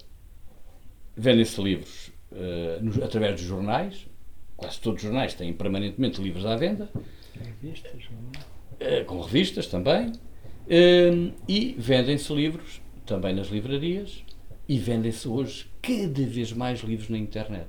[1.17, 4.07] vendem-se livros uh, nos, através dos jornais,
[4.57, 6.91] quase todos os jornais têm permanentemente livros à venda.
[7.39, 8.09] Revistas,
[8.79, 10.13] eh, com revistas também,
[11.49, 14.23] e vendem-se livros também nas livrarias
[14.69, 17.67] e vendem-se hoje cada vez mais livros na internet.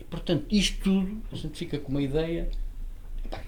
[0.00, 2.48] E, portanto, isto tudo, a gente fica com uma ideia,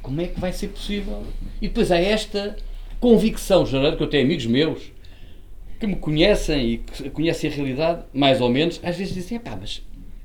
[0.01, 1.24] como é que vai ser possível?
[1.61, 2.57] E depois há esta
[3.01, 4.93] convicção geral, que eu tenho amigos meus
[5.79, 9.57] que me conhecem e que conhecem a realidade, mais ou menos, às vezes dizem, pá,
[9.59, 9.83] mas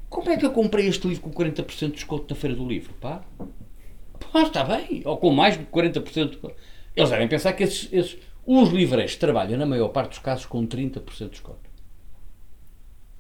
[0.10, 2.94] como é que eu comprei este livro com 40% de desconto na Feira do Livro,
[3.00, 3.24] pá?
[4.34, 6.52] Ah, está bem, ou com mais de 40%.
[6.96, 10.66] Eles devem pensar que esses, esses, os livreiros trabalham, na maior parte dos casos, com
[10.66, 11.74] 30% de desconto.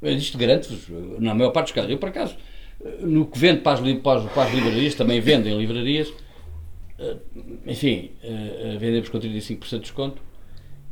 [0.02, 0.88] Isto garante-vos,
[1.20, 1.92] na maior parte dos casos.
[1.92, 2.36] Eu, por acaso,
[3.00, 6.12] no que vendo para as, para as, para as livrarias, também vendem livrarias,
[7.00, 7.18] eh,
[7.66, 10.22] enfim, eh, vendemos com 35% de desconto.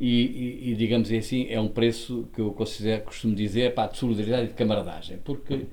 [0.03, 3.97] E, e, e, digamos assim, é um preço que eu considero, costumo dizer, pá, de
[3.97, 5.19] solidariedade e de camaradagem.
[5.23, 5.67] Porque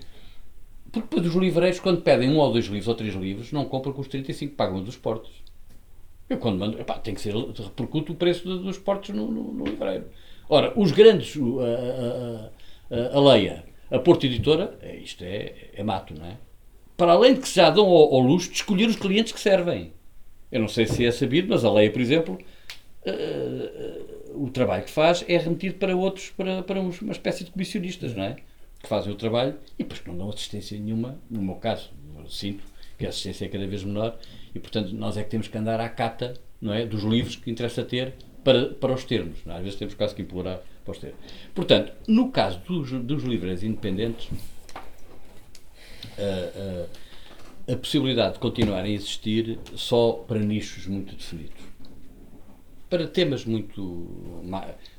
[0.91, 3.93] porque depois os livreiros, quando pedem um ou dois livros ou três livros, não compram
[3.93, 5.31] com os 35, pagam dos portos.
[6.29, 10.07] Eu quando mando, tem que ser, repercute o preço dos portos no, no, no livreiro.
[10.49, 15.83] Ora, os grandes, a, a, a, a Leia, a Porto Editora, é, isto é, é
[15.83, 16.37] mato, não é?
[16.97, 19.93] Para além de que já dão ao, ao luxo de escolher os clientes que servem.
[20.51, 22.39] Eu não sei se é sabido, mas a Leia, por exemplo,
[23.07, 28.15] uh, o trabalho que faz é remetido para outros, para, para uma espécie de comissionistas,
[28.15, 28.37] não é?
[28.81, 31.19] que fazem o trabalho e depois não dão assistência nenhuma.
[31.29, 31.91] No meu caso,
[32.29, 32.63] sinto
[32.97, 34.19] que a assistência é cada vez menor
[34.55, 37.51] e, portanto, nós é que temos que andar à cata não é, dos livros que
[37.51, 39.39] interessa ter para, para os termos.
[39.47, 39.53] É?
[39.53, 41.19] Às vezes temos quase que implorar para os termos.
[41.55, 44.29] Portanto, no caso dos, dos livros independentes,
[46.19, 51.69] a, a, a possibilidade de continuarem a existir só para nichos muito definidos.
[52.89, 54.43] Para temas muito.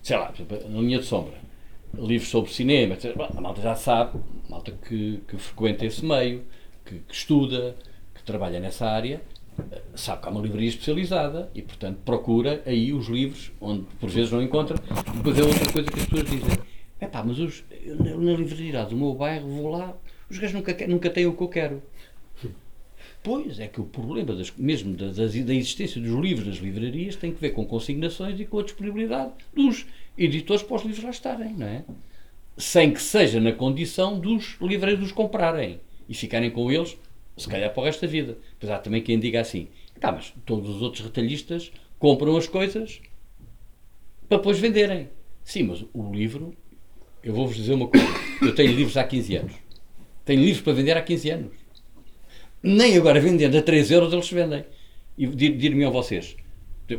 [0.02, 0.34] sei lá,
[0.70, 1.50] na linha de sombra
[1.98, 3.16] livros sobre cinema, etc.
[3.36, 6.44] a malta já sabe, a malta que, que frequenta esse meio,
[6.86, 7.76] que, que, estuda,
[8.14, 9.22] que trabalha nessa área,
[9.96, 14.32] sabe que há uma livraria especializada e, portanto, procura aí os livros onde por vezes
[14.32, 14.78] não encontra.
[15.16, 16.60] Depois é outra coisa que as pessoas dizem:
[17.00, 19.96] é pá, mas os, na livraria do meu bairro vou lá,
[20.30, 21.82] os gajos nunca, nunca têm o que eu quero.
[23.22, 27.34] Pois é que o problema das, mesmo da, da, existência dos livros nas livrarias tem
[27.34, 29.86] que ver com consignações e com a disponibilidade dos
[30.18, 31.84] editores para os livros lá estarem, não é?
[32.58, 36.98] Sem que seja na condição dos livreiros os comprarem e ficarem com eles,
[37.38, 38.38] se calhar para o resto da vida.
[38.58, 39.68] Pois há também quem diga assim:
[40.00, 43.02] tá, mas todos os outros retalhistas compram as coisas
[44.30, 45.10] para depois venderem.
[45.44, 46.56] Sim, mas o livro,
[47.24, 48.08] eu vou-vos dizer uma coisa:
[48.42, 49.54] eu tenho livros há 15 anos.
[50.24, 51.59] Tenho livros para vender há 15 anos.
[52.62, 54.66] Nem agora vendendo a 3 euros eles vendem.
[55.18, 56.36] E dir-me a vocês: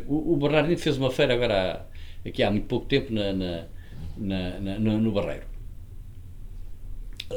[0.07, 1.87] o, o Bernardino fez uma feira agora
[2.25, 3.67] aqui há muito pouco tempo na, na,
[4.17, 5.45] na, no Barreiro.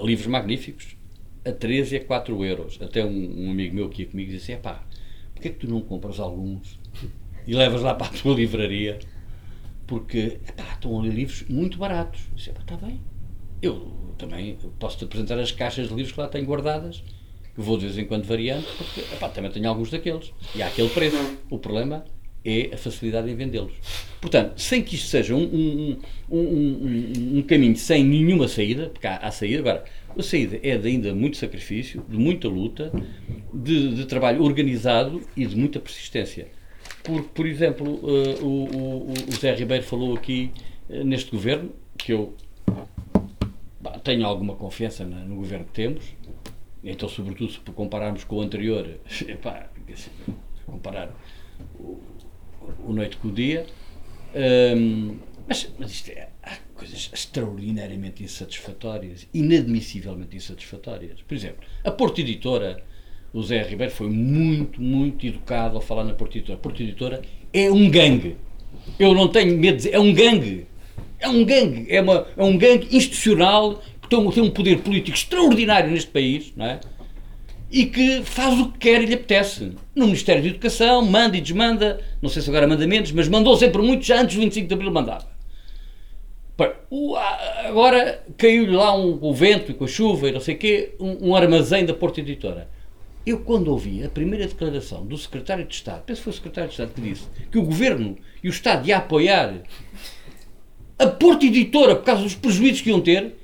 [0.02, 0.96] Livros magníficos,
[1.44, 2.78] a 13 e a 4 euros.
[2.82, 4.84] Até um, um amigo meu que ia comigo disse: pá,
[5.32, 6.78] porquê é que tu não compras alguns
[7.46, 8.98] e levas lá para a tua livraria?
[9.86, 12.20] Porque epá, estão ali livros muito baratos.
[12.30, 13.00] Eu disse: está bem.
[13.62, 17.02] Eu também posso-te apresentar as caixas de livros que lá tenho guardadas,
[17.54, 20.32] que vou de vez em quando variando, porque epá, também tenho alguns daqueles.
[20.54, 21.16] E há aquele preço.
[21.48, 22.04] O problema
[22.44, 23.72] é a facilidade em vendê-los.
[24.20, 25.98] Portanto, sem que isto seja um, um,
[26.30, 29.84] um, um, um caminho sem nenhuma saída, porque há, há saída, agora,
[30.16, 32.92] a saída é de ainda muito sacrifício, de muita luta,
[33.52, 36.48] de, de trabalho organizado e de muita persistência.
[37.02, 40.50] Porque, por exemplo, uh, o, o, o Zé Ribeiro falou aqui
[40.88, 42.34] uh, neste governo, que eu
[43.80, 46.04] bah, tenho alguma confiança na, no governo que temos,
[46.90, 49.68] então, sobretudo, se compararmos com o anterior, epá,
[50.66, 51.10] comparar
[51.78, 52.00] o,
[52.86, 53.66] o noite com o dia.
[54.34, 55.16] Um,
[55.46, 61.20] mas, mas isto é, há coisas extraordinariamente insatisfatórias, inadmissivelmente insatisfatórias.
[61.22, 62.82] Por exemplo, a Porto Editora,
[63.32, 66.58] o Zé Ribeiro foi muito, muito educado ao falar na Porto Editora.
[66.58, 67.22] A Porto Editora
[67.52, 68.36] é um gangue.
[68.98, 70.66] Eu não tenho medo de dizer, é um gangue.
[71.18, 71.86] É um gangue.
[71.88, 76.66] É, uma, é um gangue institucional que tem um, poder político extraordinário neste país, não
[76.66, 76.80] é?
[77.74, 79.72] e que faz o que quer e lhe apetece.
[79.96, 83.56] No Ministério da Educação, manda e desmanda, não sei se agora manda menos, mas mandou
[83.56, 85.26] sempre muito, já antes do 25 de Abril mandava.
[87.66, 90.94] Agora caiu-lhe lá um, o vento e com a chuva e não sei o quê,
[91.00, 92.68] um, um, armazém da Porta Editora.
[93.26, 96.68] Eu, quando ouvi a primeira declaração do Secretário de Estado, penso que foi o Secretário
[96.68, 99.62] de Estado que disse que o Governo e o Estado iam apoiar
[100.96, 103.34] a Porta Editora por causa dos prejuízos que iam ter,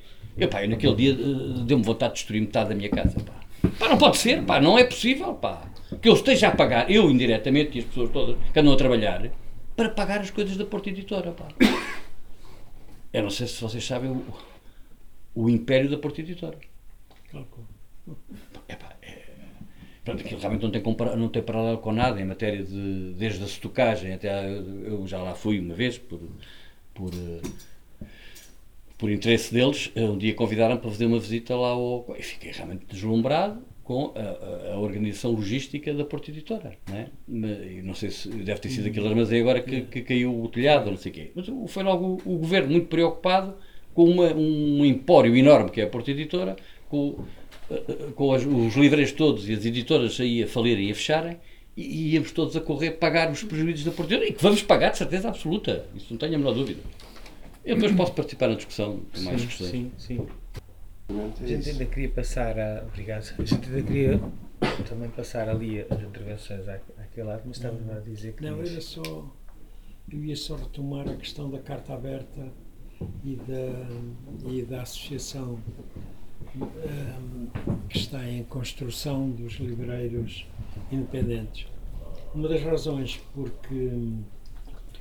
[0.40, 3.20] eu, pá, eu naquele dia eh, deu-me vontade de destruir metade da minha casa.
[3.20, 3.40] Pá.
[3.78, 5.62] Pá, não pode ser, pá, não é possível, pá.
[6.00, 9.30] Que eu esteja a pagar, eu indiretamente e as pessoas todas que andam a trabalhar,
[9.76, 11.48] para pagar as coisas da Porta Editora, pá.
[13.12, 14.24] Eu não sei se vocês sabem o,
[15.34, 16.58] o império da Porta Editora.
[18.68, 19.22] É, pá, é,
[20.04, 23.42] pronto, aquilo realmente não tem, compara, não tem paralelo com nada em matéria de, desde
[23.42, 26.20] a estocagem até, eu já lá fui uma vez por,
[26.94, 27.10] por
[29.00, 32.14] por interesse deles, um dia convidaram para fazer uma visita lá ao.
[32.18, 36.76] E fiquei realmente deslumbrado com a, a, a organização logística da Porta Editora.
[36.86, 36.96] Não,
[37.48, 37.82] é?
[37.82, 40.98] não sei se deve ter sido aquele armazém agora que, que caiu o telhado, não
[40.98, 41.30] sei o quê.
[41.34, 43.54] Mas foi logo o, o governo muito preocupado
[43.94, 46.54] com uma, um empório enorme que é a Porta Editora,
[46.90, 47.24] com,
[48.14, 51.38] com as, os livreiros todos e as editoras aí a falirem e a fecharem,
[51.74, 54.90] e íamos todos a correr pagar os prejuízos da Porta Editora, e que vamos pagar
[54.90, 56.80] de certeza absoluta, isso não tenho a menor dúvida.
[57.64, 59.70] Eu depois posso participar na discussão com mais questões.
[59.70, 60.26] Sim, sim.
[61.42, 62.84] A gente ainda queria passar a.
[62.86, 63.34] Obrigado.
[63.38, 64.20] A gente ainda queria
[64.88, 68.44] também passar ali as intervenções àquele lado, mas estava a dizer que.
[68.44, 69.02] Não, era só.
[70.10, 72.48] Eu ia só retomar a questão da carta aberta
[73.24, 75.58] e da, e da associação
[76.56, 77.46] um,
[77.88, 80.46] que está em construção dos livreiros
[80.90, 81.66] independentes.
[82.34, 83.90] Uma das razões porque.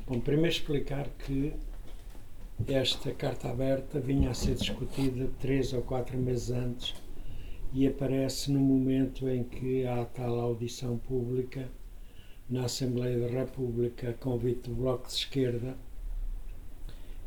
[0.07, 1.53] Bom, primeiro explicar que
[2.67, 6.95] esta carta aberta vinha a ser discutida três ou quatro meses antes
[7.73, 11.69] e aparece no momento em que há tal audição pública
[12.49, 15.77] na Assembleia da República convite do Bloco de Esquerda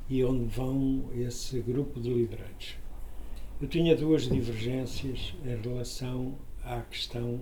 [0.09, 2.76] e onde vão esse grupo de livreiros.
[3.61, 7.41] Eu tinha duas divergências em relação à questão.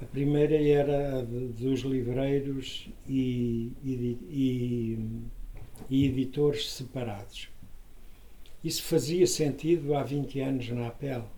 [0.00, 4.98] A primeira era a dos livreiros e, e, e
[5.88, 7.48] e editores separados.
[8.62, 11.28] Isso fazia sentido há 20 anos na APEL.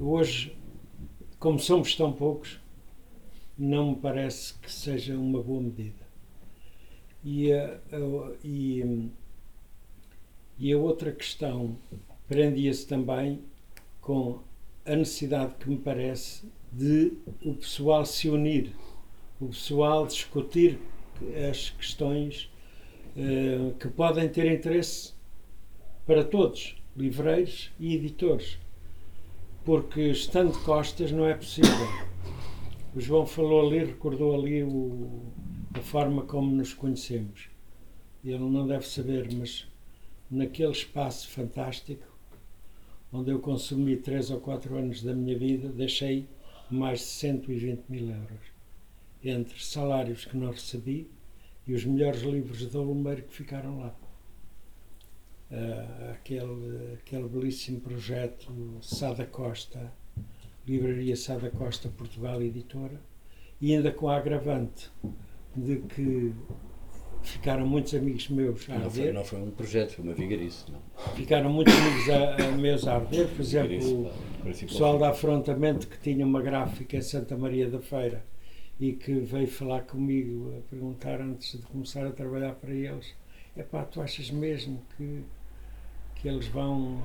[0.00, 0.56] Hoje,
[1.38, 2.58] como somos tão poucos,
[3.56, 6.06] não me parece que seja uma boa medida.
[7.24, 9.10] E a, a, e,
[10.58, 11.76] e a outra questão
[12.26, 13.40] prendia-se também
[14.00, 14.40] com
[14.84, 17.12] a necessidade que me parece de
[17.44, 18.72] o pessoal se unir,
[19.40, 20.78] o pessoal discutir
[21.48, 22.50] as questões
[23.20, 25.12] eh, que podem ter interesse
[26.06, 28.60] para todos, livreiros e editores,
[29.64, 31.88] porque estando de costas não é possível.
[32.94, 35.20] O João falou ali, recordou ali o,
[35.74, 37.48] a forma como nos conhecemos.
[38.24, 39.66] Ele não deve saber, mas
[40.30, 42.06] naquele espaço fantástico,
[43.12, 46.28] onde eu consumi três ou quatro anos da minha vida, deixei
[46.70, 48.46] mais de 120 mil euros
[49.24, 51.10] entre salários que não recebi
[51.68, 53.94] e os melhores livros de Lumeiro que ficaram lá.
[55.50, 58.52] Uh, aquele, aquele belíssimo projeto
[58.82, 59.92] Sada Costa,
[60.66, 63.00] Livraria Sada Costa Portugal Editora,
[63.60, 64.90] e ainda com a agravante
[65.54, 66.34] de que
[67.22, 69.04] ficaram muitos amigos meus a não arder.
[69.04, 70.64] Foi, não foi um projeto, foi uma vigarice.
[70.70, 70.80] Não.
[71.14, 73.28] Ficaram muitos amigos a, a meus a arder.
[73.28, 78.24] Por exemplo, o pessoal da Afrontamento que tinha uma gráfica em Santa Maria da Feira
[78.80, 83.14] e que veio falar comigo a perguntar antes de começar a trabalhar para eles:
[83.56, 85.22] é pá, tu achas mesmo que,
[86.16, 87.00] que eles vão.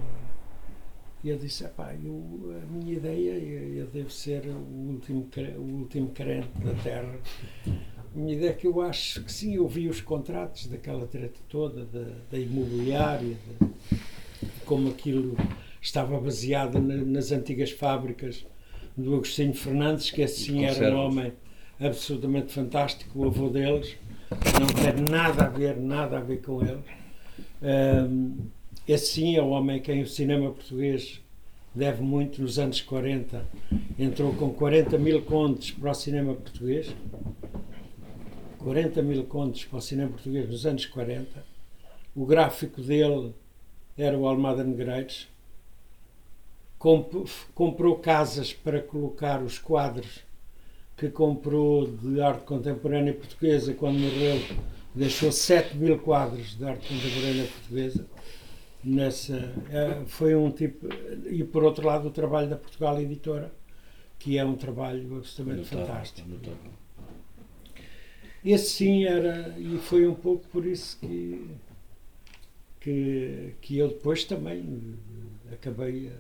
[1.24, 4.58] E eu disse: eu, a minha ideia, eu, eu devo ser o
[4.92, 7.16] último, o último crente da Terra.
[7.66, 11.40] A minha ideia é que eu acho que sim, eu vi os contratos daquela treta
[11.50, 13.68] toda, da, da imobiliária, de,
[14.46, 15.36] de como aquilo
[15.82, 18.46] estava baseado na- nas antigas fábricas
[18.96, 21.34] do Agostinho Fernandes, que esse sim era um homem
[21.80, 23.96] absolutamente fantástico, o avô deles,
[24.60, 26.84] não tem nada a ver, nada a ver com eles.
[27.62, 28.36] Ahm,
[28.88, 31.22] esse sim é o homem a quem o cinema português
[31.74, 33.46] deve muito nos anos 40.
[33.98, 36.94] Entrou com 40 mil contos para o cinema português.
[38.60, 41.44] 40 mil contos para o cinema português nos anos 40.
[42.16, 43.34] O gráfico dele
[43.98, 45.28] era o Almada Negreiros.
[46.78, 50.20] Comp- comprou casas para colocar os quadros
[50.98, 54.39] que comprou de arte contemporânea portuguesa quando morreu.
[54.96, 58.06] Deixou 7 mil quadros de arte contemporânea portuguesa.
[58.84, 60.88] Nessa, eh, foi um tipo.
[61.30, 63.52] E por outro lado, o trabalho da Portugal Editora,
[64.20, 66.30] que é um trabalho absolutamente Notável, fantástico.
[66.30, 66.72] notável.
[68.46, 71.48] Esse sim era, e foi um pouco por isso que,
[72.82, 74.96] que, que eu depois também
[75.52, 76.12] acabei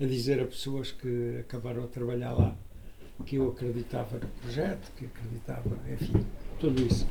[0.00, 2.56] a, a dizer a pessoas que acabaram a trabalhar lá
[3.24, 6.24] que eu acreditava no projeto, que acreditava, enfim,
[6.58, 7.06] tudo isso.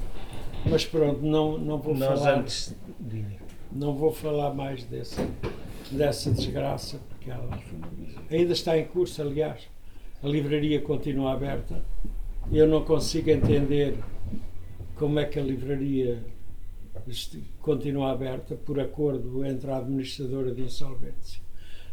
[0.65, 2.39] Mas pronto, não, não vou Nós falar.
[2.39, 2.75] antes.
[2.99, 3.37] Diga.
[3.71, 5.27] Não vou falar mais dessa,
[5.91, 7.59] dessa desgraça, porque ela
[8.29, 9.69] ainda está em curso, aliás.
[10.23, 11.83] A livraria continua aberta.
[12.51, 13.95] Eu não consigo entender
[14.95, 16.23] como é que a livraria
[17.61, 21.41] continua aberta por acordo entre a administradora de insolvência,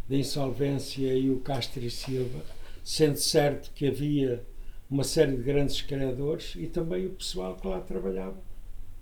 [0.08, 2.40] de insolvência e o Castro e Silva,
[2.84, 4.44] sendo certo que havia
[4.90, 8.36] uma série de grandes credores e também o pessoal que lá trabalhava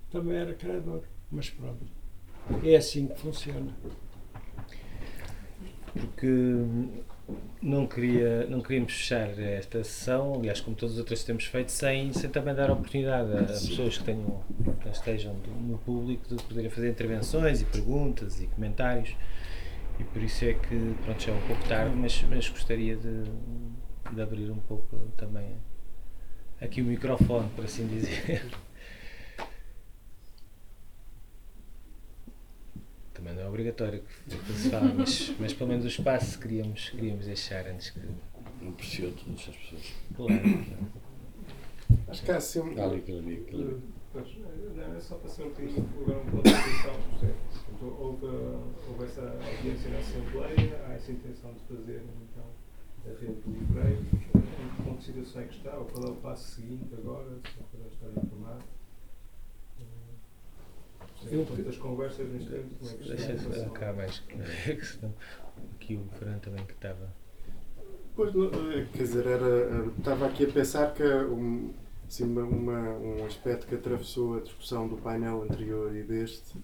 [0.09, 1.03] também era credor.
[1.29, 1.85] Mas pronto.
[2.63, 3.73] É assim que funciona.
[5.93, 6.27] porque
[7.61, 11.71] não, queria, não queríamos fechar esta sessão, aliás, como todas as outras que temos feito,
[11.71, 14.43] sem, sem também dar oportunidade a, pessoas que, tenham,
[14.81, 19.15] que estejam no público de poderem fazer intervenções e perguntas e comentários.
[19.99, 23.23] E por isso é que, pronto, já é um pouco tarde, mas, mas gostaria de,
[24.13, 25.57] de abrir um pouco também
[26.61, 28.43] aqui o microfone, por assim dizer.
[33.13, 37.25] Também não é obrigatório que se fale, mas, mas pelo menos o espaço queríamos, queríamos
[37.25, 37.99] deixar antes que.
[38.61, 39.93] Não apreciou todas as pessoas.
[40.15, 40.33] Claro.
[42.07, 42.81] Acho que há assim um.
[42.81, 43.81] Há ali, aquele ali, aquele ali.
[44.13, 44.27] Mas,
[44.75, 46.93] não, é só para ser um bocadinho agora um ponto de atenção.
[47.81, 52.45] Houve, houve essa audiência na Assembleia, há essa intenção de fazer então
[53.05, 54.03] a rede de livreiros.
[54.13, 55.77] Em que ponto de situação é que está?
[55.77, 57.29] Ou qual é o passo seguinte agora?
[57.55, 58.63] Só para estar informado.
[59.79, 63.35] Eu- Eu, portanto, as conversas neste momento, como é que Deixa estão?
[63.35, 63.93] em relação- cá
[64.83, 65.13] senão
[65.75, 67.13] Aqui o Fernando também que estava.
[68.15, 71.73] Pois, eh, quer dizer, era, estava aqui a pensar que um,
[72.07, 76.57] assim, uma, uma- um aspecto que atravessou a discussão do painel anterior e deste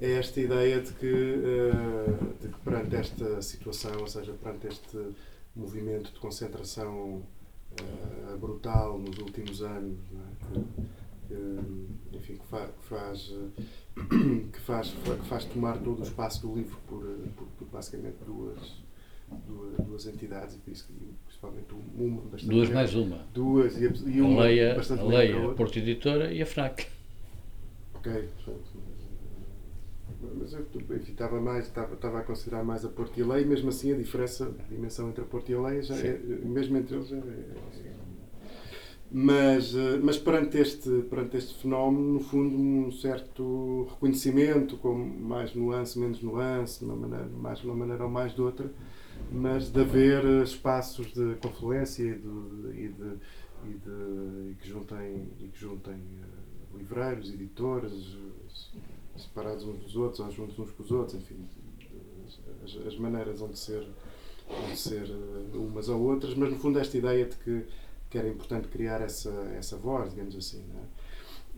[0.00, 4.98] é esta ideia de que, eh, de que perante esta situação, ou seja, perante este
[5.54, 7.22] movimento de concentração
[7.78, 10.58] eh, brutal nos últimos anos, é?
[11.28, 13.62] que, enfim, que, fa- que faz, eh,
[14.52, 18.16] que, faz, que faz tomar todo o espaço do livro por, eh, por, por basicamente
[18.26, 18.58] duas,
[19.46, 20.92] duas, duas entidades, e por isso que
[21.26, 23.26] principalmente uma bastante Duas mais uma.
[23.32, 25.54] duas e, e A uma Leia, bastante a Leia, a a.
[25.54, 26.86] Porto Editora e a FNAC.
[27.94, 28.70] Ok, portanto,
[30.34, 30.66] mas, eu
[30.96, 33.92] enfim, estava, mais, estava, estava a considerar mais a Porto e a Lei, mesmo assim
[33.92, 37.08] a diferença, a dimensão entre a Porto e a Lei, já é, mesmo entre eles,
[37.08, 38.02] já é,
[39.14, 45.54] mas, eh, mas perante, este, perante este fenómeno, no fundo, um certo reconhecimento, com mais
[45.54, 48.72] nuance, menos nuance, de uma maneira, mais de uma maneira ou mais de outra,
[49.30, 53.18] mas de haver eh, espaços de confluência e, de, e, de,
[53.66, 58.16] e, de, e que juntem, e que juntem eh, livreiros, editores,
[59.16, 61.36] separados uns dos outros, ou juntos uns com os outros, enfim,
[62.64, 63.86] as, as maneiras onde ser,
[64.48, 67.64] onde ser eh, umas ou outras, mas no fundo esta ideia de que,
[68.10, 70.62] que era importante criar essa, essa voz, digamos assim.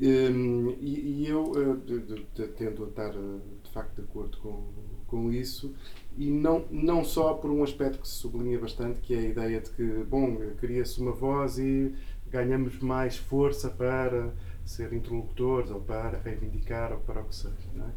[0.01, 0.31] é?
[0.31, 4.03] Hum, E, e eu eh, de- de- de- tendo a estar eh, de facto de
[4.03, 4.65] acordo com,
[5.07, 5.73] com isso,
[6.17, 9.61] e não, não só por um aspecto que se sublinha bastante, que é a ideia
[9.61, 11.95] de que, bom, cria-se uma voz e
[12.31, 14.33] ganhamos mais força para
[14.65, 17.55] ser interlocutores ou para reivindicar ou para o que seja.
[17.75, 17.91] Não é?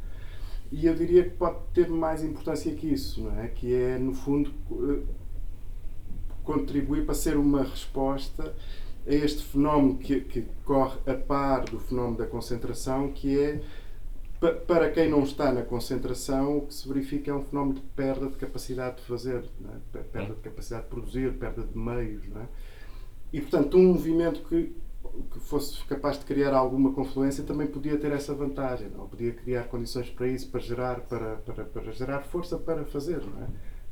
[0.72, 3.48] E eu diria que pode ter mais importância que isso, não é?
[3.48, 5.04] Que é, no fundo, eh,
[6.44, 8.54] contribuir para ser uma resposta
[9.06, 13.62] a este fenómeno que, que corre a par do fenómeno da concentração, que é
[14.40, 17.82] Pa- Para quem não está na concentração, o que se verifica é um fenómeno de
[17.96, 19.78] perda de capacidade de fazer, é?
[19.92, 22.24] Pe- perda de capacidade de produzir, perda de meios.
[22.36, 22.46] É?
[23.34, 24.76] E, portanto, um movimento que,
[25.32, 29.06] que fosse capaz de criar alguma confluência também podia ter essa vantagem, não?
[29.06, 29.08] é?
[29.08, 33.44] podia criar condições para isso, para gerar, para, para, para gerar força para fazer, não
[33.44, 33.48] é?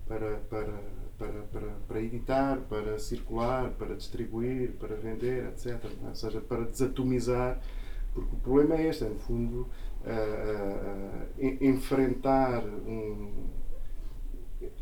[0.08, 0.74] para, para,
[1.18, 5.84] para, para, para editar, para circular, para distribuir, para vender, etc.
[5.86, 6.08] é?
[6.10, 7.60] Ou seja, para desatomizar,
[8.14, 9.68] porque o problema é este, é, no fundo,
[10.06, 13.32] ah, ah, en- enfrentar um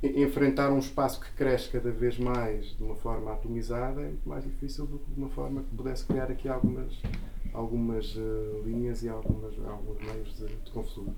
[0.01, 4.43] enfrentar um espaço que cresce cada vez mais de uma forma atomizada é muito mais
[4.43, 6.93] difícil do que de uma forma que pudesse criar aqui algumas
[7.53, 11.13] algumas eh, linhas e algumas, alguns meios de, de.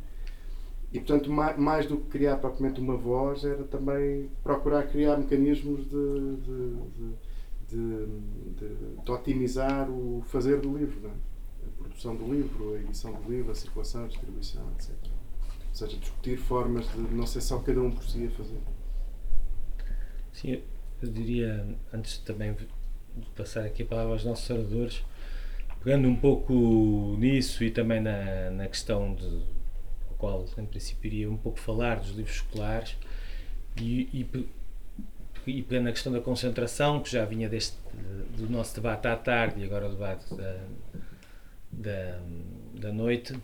[0.93, 5.89] E, portanto, mais, mais do que criar propriamente uma voz, era também procurar criar mecanismos
[5.89, 6.75] de, de,
[7.69, 8.05] de,
[9.03, 11.11] de, otimizar o fazer do livro, é?
[11.11, 15.14] a produção do livro, a edição do livro, a circulação, a distribuição, etc.
[15.75, 18.59] Ou seja, discutir formas de não ser só cada um por si a fazer.
[20.31, 20.61] Sim,
[21.01, 22.65] eu diria, antes também de
[23.35, 25.03] passar aqui a palavra aos nossos oradores,
[25.83, 31.29] pegando um pouco nisso e também na, na questão de, o qual em princípio iria
[31.29, 32.95] um pouco falar dos livros escolares
[33.75, 34.47] e, e,
[35.45, 37.75] e pegando na questão da concentração, que já vinha deste,
[38.37, 40.57] do nosso debate à tarde e agora o debate da,
[41.69, 42.19] da,
[42.75, 43.37] da noite,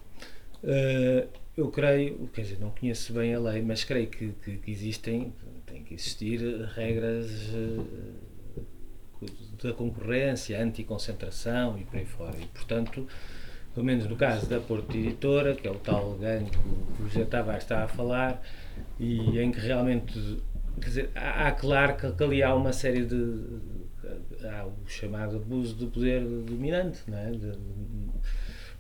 [0.64, 1.28] eh,
[1.62, 5.34] eu creio, quer dizer, não conheço bem a lei, mas creio que, que, que existem,
[5.66, 6.40] tem que existir
[6.76, 9.26] regras eh,
[9.64, 12.36] da concorrência, anticoncentração e por aí fora.
[12.38, 13.08] E, portanto,
[13.74, 17.26] pelo menos no caso da Porto Editora, que é o tal ganho que o José
[17.26, 18.42] Tavares está a falar,
[19.00, 20.42] e em que realmente,
[20.82, 23.16] quer dizer, há, há claro que, que ali há uma série de.
[24.44, 27.32] há o chamado abuso do poder dominante, não é?
[27.32, 27.58] De-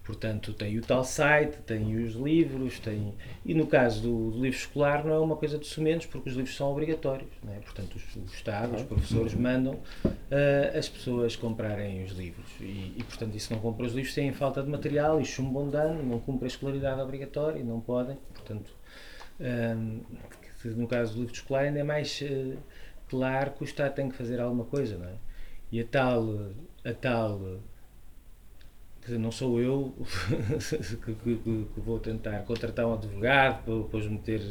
[0.03, 3.13] Portanto, tem o tal site, tem os livros, tem.
[3.45, 6.35] E no caso do, do livro escolar não é uma coisa de sumenos, porque os
[6.35, 7.29] livros são obrigatórios.
[7.43, 7.59] Não é?
[7.59, 12.49] Portanto, os- o Estado, os professores mandam ah, as pessoas comprarem os livros.
[12.59, 15.77] E, e, portanto, se não compram os livros, têm falta de material e chumbam de
[15.77, 18.17] ano, não cumprem a escolaridade obrigatória não podem.
[18.33, 18.71] Portanto,
[20.61, 22.55] que no caso do livro escolar ainda é mais eh,
[23.09, 25.15] claro que o Estado tem que fazer alguma coisa, não é?
[25.71, 26.51] E a tal,
[26.83, 27.59] a tal
[29.07, 29.93] dizer, não sou eu
[31.05, 34.41] que, que- que- vou tentar contratar um advogado para depois meter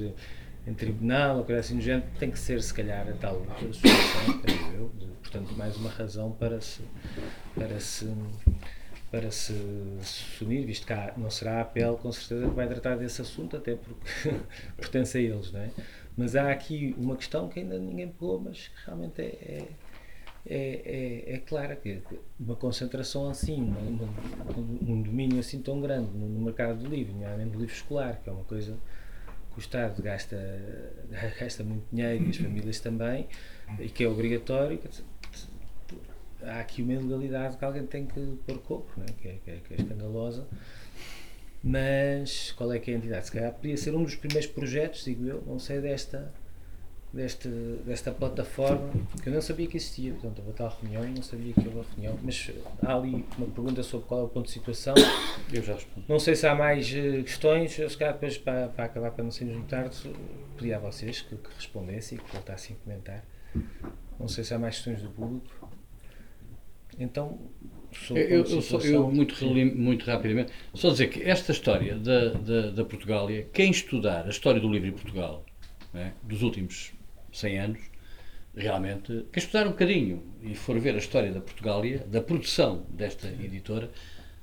[0.66, 4.40] em tribunal ou coisa assim do género, tem que ser se calhar a tal solução,
[4.42, 4.90] creio eu,
[5.22, 6.82] portanto mais uma razão para se
[7.54, 8.06] para se
[9.10, 9.52] para se,
[10.40, 13.56] unir, visto que há- não será a APL com certeza que vai tratar desse assunto,
[13.56, 14.30] até porque
[14.78, 15.70] pertence a eles, não é?
[16.16, 19.68] Mas há aqui uma questão que ainda ninguém pegou, mas que realmente é, é,
[20.46, 22.00] é, é, é clara, que
[22.38, 27.12] uma concentração assim, uma- uma- um, domínio assim tão grande no, no mercado do livro,
[27.12, 28.76] nomeadamente do livro escolar, que é uma coisa
[29.52, 30.36] que o Estado gasta,
[31.38, 33.26] gasta muito dinheiro e as famílias também,
[33.78, 34.80] e que é obrigatório,
[36.42, 39.08] há aqui uma ilegalidade que alguém tem que pôr copo, não é?
[39.20, 40.46] Que, é, que, é, que é escandalosa.
[41.62, 43.26] Mas qual é que é a entidade?
[43.26, 46.32] Se calhar podia ser um dos primeiros projetos, digo eu, não sei, desta,
[47.12, 47.48] desta,
[47.84, 48.90] desta plataforma,
[49.22, 51.60] que eu não sabia que existia, portanto, houve a tal reunião e não sabia que
[51.60, 52.50] houve reunião, mas
[52.82, 54.94] há ali uma pergunta sobre qual é o ponto de situação.
[55.52, 56.06] Eu já respondo.
[56.08, 59.24] Não sei se há mais eh, questões, eu se calhar depois para, para acabar, para
[59.24, 59.96] não sermos muito tarde,
[60.56, 63.24] pedi a vocês que, que respondessem e que voltassem a comentar.
[64.18, 65.68] Não sei se há mais questões do público.
[66.98, 67.38] Então,
[67.92, 72.28] sobre Eu, eu, só- eu muito, relim- muito rapidamente, só dizer que esta história da,
[72.34, 75.44] da, da Portugália, quem estudar a história do livro em Portugal,
[75.92, 76.92] né, dos últimos
[77.32, 77.80] 100 anos,
[78.54, 83.28] realmente, quem estudar um bocadinho e for ver a história da Portugália, da produção desta
[83.28, 83.90] editora,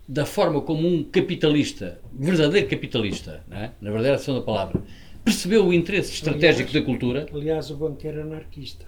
[0.08, 4.82] da forma como um capitalista, verdadeiro capitalista, né, na verdadeira ação da palavra,
[5.26, 8.86] percebeu o interesse estratégico da cultura, Aliás, o banqueiro anarquista.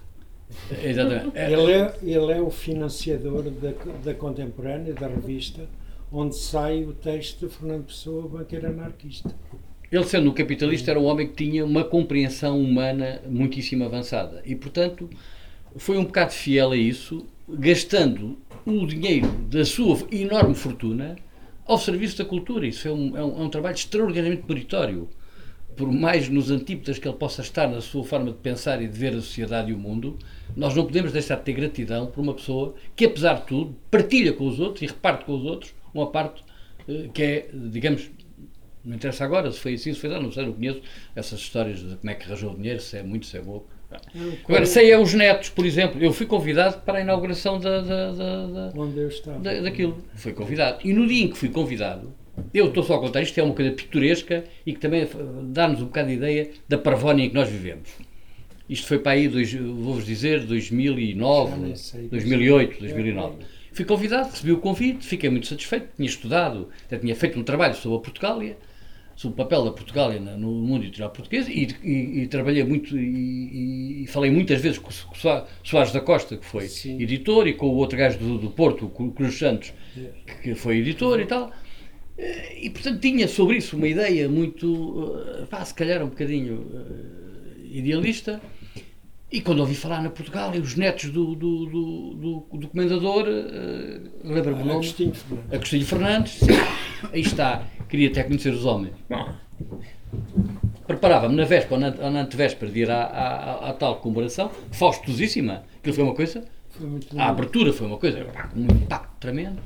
[0.82, 3.72] exatamente, é- Ele é, ele é o financiador da,
[4.02, 5.68] da contemporânea, da revista,
[6.10, 9.34] onde sai o texto de Fernando Pessoa, banqueiro anarquista.
[9.90, 14.40] Ele, sendo um capitalista, era um homem que tinha uma compreensão humana muitíssimo avançada.
[14.46, 15.10] E, portanto,
[15.76, 21.16] foi um bocado fiel a isso, gastando o dinheiro da sua enorme fortuna
[21.66, 22.66] ao serviço da cultura.
[22.66, 25.08] Isso é um, é um, é um trabalho extraordinariamente meritório.
[25.76, 28.96] Por mais nos antípodas que ele possa estar na sua forma de pensar e de
[28.96, 30.18] ver a sociedade e o mundo,
[30.56, 34.32] nós não podemos deixar de ter gratidão por uma pessoa que, apesar de tudo, partilha
[34.32, 36.42] com os outros e reparte com os outros uma parte
[36.88, 38.10] eh, que é, digamos,
[38.84, 40.80] não interessa agora se foi assim, se foi assim, não sei, não conheço
[41.14, 43.66] essas histórias de como é que arranjou o dinheiro, se é muito, se é pouco.
[44.48, 46.00] Agora, sei é os netos, por exemplo.
[46.00, 49.38] Eu fui convidado para a inauguração da, da, da, da- Onde eu estava.
[49.40, 49.98] da- daquilo.
[50.14, 50.78] Fui convidado.
[50.84, 52.14] E no dia em que fui convidado,
[52.54, 55.06] Eu estou só a contar isto, é uma coisa pitoresca e que também
[55.52, 57.90] dá-nos um bocado de ideia da parvónia em que nós vivemos.
[58.68, 62.08] Isto foi para aí, vou-vos dizer, 2009, Já nem sei.
[62.08, 63.34] 2008, 2009.
[63.72, 67.74] Fui convidado, recebi o convite, fiquei muito satisfeito, tinha estudado, até tinha feito um trabalho
[67.74, 68.56] sobre a Portugália,
[69.20, 74.04] sobre o papel da Portugália no mundo editorial português e, e- e trabalhei muito e,
[74.04, 76.98] e- falei muitas vezes com o So- Soa- Soares da Costa, que foi Sim.
[77.02, 79.74] editor, e com o outro gajo do, do Porto, o Cru- Cruz Santos,
[80.26, 81.52] que- que foi editor e tal.
[82.16, 84.66] Eh, E portanto tinha sobre isso uma ideia muito,
[85.42, 88.40] eh, pá, se calhar um bocadinho eh, idealista.
[89.32, 93.26] E quando ouvi falar na Portugal, e os netos do, do, do, do, do comendador,
[93.28, 95.54] eh, lembro-me o nome, Agostinho Fernandes.
[95.54, 96.46] Agostinho Fernandes, sim,
[97.12, 98.92] aí está, queria até conhecer os homens.
[100.84, 105.94] Preparava-me na véspera ou na, antevéspera de ir à, à, à tal comemoração, faustosíssima, aquilo
[105.94, 106.44] foi uma coisa,
[107.16, 108.26] a abertura foi uma coisa,
[108.56, 109.62] um impacto tremendo.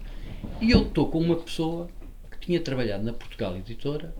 [0.60, 1.88] E eu estou com uma pessoa
[2.30, 4.14] que tinha trabalhado na Portugal Editora,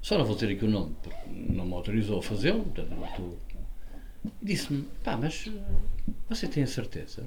[0.00, 3.04] só não vou dizer aqui o nome, porque não me autorizou a fazê-lo, portanto não
[3.04, 3.38] estou.
[4.42, 5.50] Disse-me, pá, mas
[6.28, 7.24] você tem a certeza?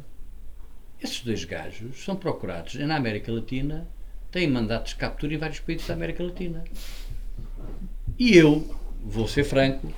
[1.01, 3.87] Esses dois gajos são procurados na América Latina,
[4.31, 6.63] têm mandatos de captura em vários países da América Latina.
[8.17, 8.67] E eu,
[9.03, 9.93] vou ser franco,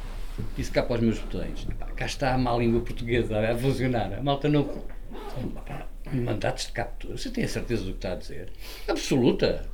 [0.57, 4.21] disse cá para os meus botões, cá está a má língua portuguesa a funcionar, a
[4.21, 4.63] malta não...
[5.65, 8.51] Pá, Mandatos de captura, você tem a certeza do que está a dizer?
[8.87, 9.69] Absoluta!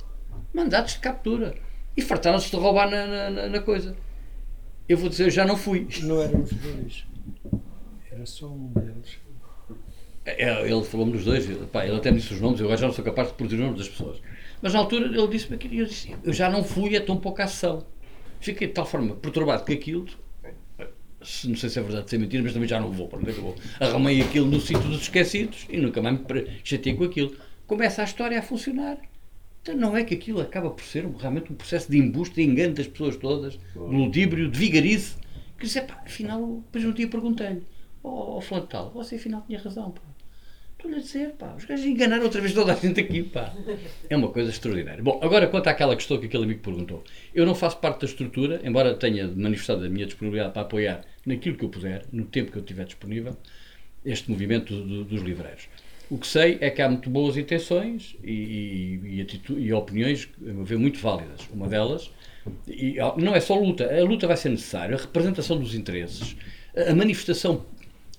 [0.52, 1.54] Mandatos de captura.
[1.96, 3.96] E fartaram-se de roubar na- na- na coisa.
[4.86, 5.88] Eu vou dizer, eu já não fui.
[6.02, 7.06] Não éramos dois.
[8.10, 9.18] Era só um deles.
[10.24, 12.80] É, Ele falou-me dos dois, ele, pá, ele até me disse os nomes, eu agora
[12.80, 14.18] já não sou capaz de produzir os nomes das pessoas.
[14.60, 17.16] Mas na altura ele disse-me aquilo e eu disse, eu já não fui a tão
[17.16, 17.84] pouca ação.
[18.40, 20.06] Fiquei de tal forma perturbado com aquilo,
[21.22, 23.18] se- não sei se é verdade, se é mentira, mas também já não vou, para
[23.18, 23.56] onde é que eu vou?
[23.80, 26.24] Arrumei aquilo no sítio dos esquecidos e nunca mais me
[26.64, 27.34] chateei com aquilo.
[27.66, 28.98] Começa a história a funcionar.
[29.62, 32.74] Então não é que aquilo acaba por ser realmente um processo de embuste, de engano
[32.74, 35.16] das pessoas todas, de ludíbrio, de vigarice,
[35.58, 37.62] que disse, pá, afinal, depois um dia perguntei-lhe,
[38.04, 40.02] ó oh, fulano tal, você afinal tinha razão, pá.
[40.72, 43.54] Estou-lhe a dizer, pá, os gajos enganaram outra vez toda a gente aqui, pá.
[44.10, 45.02] É uma coisa extraordinária.
[45.02, 47.02] Bom, agora quanto àquela questão que aquele amigo perguntou.
[47.34, 51.56] Eu não faço parte da estrutura, embora tenha manifestado a minha disponibilidade para apoiar naquilo
[51.56, 53.36] que eu puder, no tempo que eu tiver disponível,
[54.04, 55.68] este movimento do- dos livreiros.
[56.08, 60.52] O que sei é que há muito boas intenções e, e, e e opiniões, a
[60.52, 61.40] meu ver, muito válidas.
[61.52, 62.12] Uma delas,
[62.66, 66.36] e não é só luta, a luta vai ser necessária, a representação dos interesses,
[66.76, 67.64] a manifestação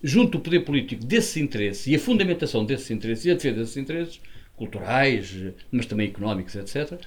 [0.03, 3.77] junto do poder político desses interesses e a fundamentação desses interesses e a defesa desses
[3.77, 4.21] interesses,
[4.55, 5.35] culturais,
[5.71, 6.99] mas também económicos, etc.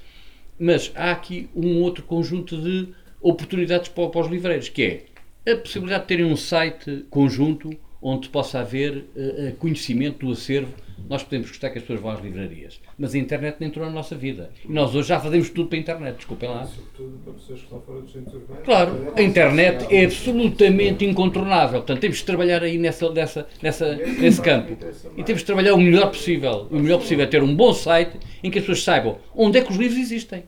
[0.57, 2.89] Mas há aqui um outro conjunto de
[3.21, 5.05] oportunidades para, para os livreiros, que
[5.45, 10.73] é a possibilidade de terem um site conjunto onde possa haver eh, conhecimento do acervo.
[11.09, 13.91] Nós podemos gostar que as pessoas vão às livrarias, mas a internet não entrou na
[13.91, 14.51] nossa vida.
[14.67, 16.65] E nós hoje já fazemos tudo para a internet, desculpem lá.
[16.65, 18.63] Sobretudo para pessoas que estão fora dos centros urbanos.
[18.63, 21.79] Claro, a internet é absolutamente incontornável.
[21.79, 24.77] Portanto, temos de trabalhar aí nessa, nessa, nessa, nesse campo.
[25.17, 26.67] E temos de trabalhar o melhor possível.
[26.71, 29.61] O melhor possível é ter um bom site em que as pessoas saibam onde é
[29.61, 30.43] que os livros existem.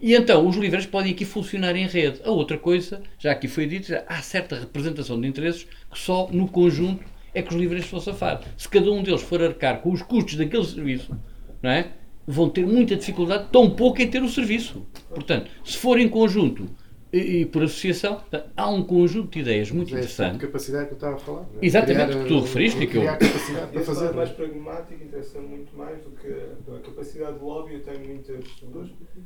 [0.00, 2.20] E então os livros podem aqui funcionar em rede.
[2.24, 6.28] A outra coisa, já aqui foi dito, já há certa representação de interesses que só
[6.30, 7.02] no conjunto
[7.34, 8.42] é que os livreiros vão safar.
[8.56, 11.16] Se cada um deles for arcar com os custos daquele serviço,
[11.62, 11.92] não é?
[12.26, 14.86] vão ter muita dificuldade, tão pouco em ter o serviço.
[15.10, 16.66] Portanto, se for em conjunto
[17.12, 18.22] e, e por associação,
[18.56, 20.40] há um conjunto de ideias muito É essa interessante.
[20.46, 21.40] capacidade que eu estava a falar.
[21.42, 21.66] não é?
[21.66, 24.04] Exatamente, Criar, que tu uh, referiste e que eu- capacidade para fazer.
[24.06, 26.28] lado mais pragmático interessa-me muito mais do que
[26.74, 27.74] a capacidade de lobby.
[27.74, 28.44] Eu tenho muitas,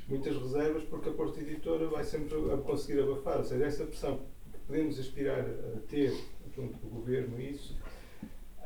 [0.08, 3.38] muitas reservas porque a Porta Editora vai sempre a conseguir abafar.
[3.38, 4.18] Ou seja, essa pressão
[4.52, 6.12] que podemos aspirar a ter
[6.56, 7.76] junto do governo, isso,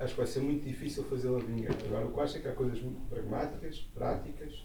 [0.03, 1.75] acho que vai ser muito difícil fazê-la vingar.
[1.87, 4.65] Agora, o que acho é que há coisas muito pragmáticas, práticas,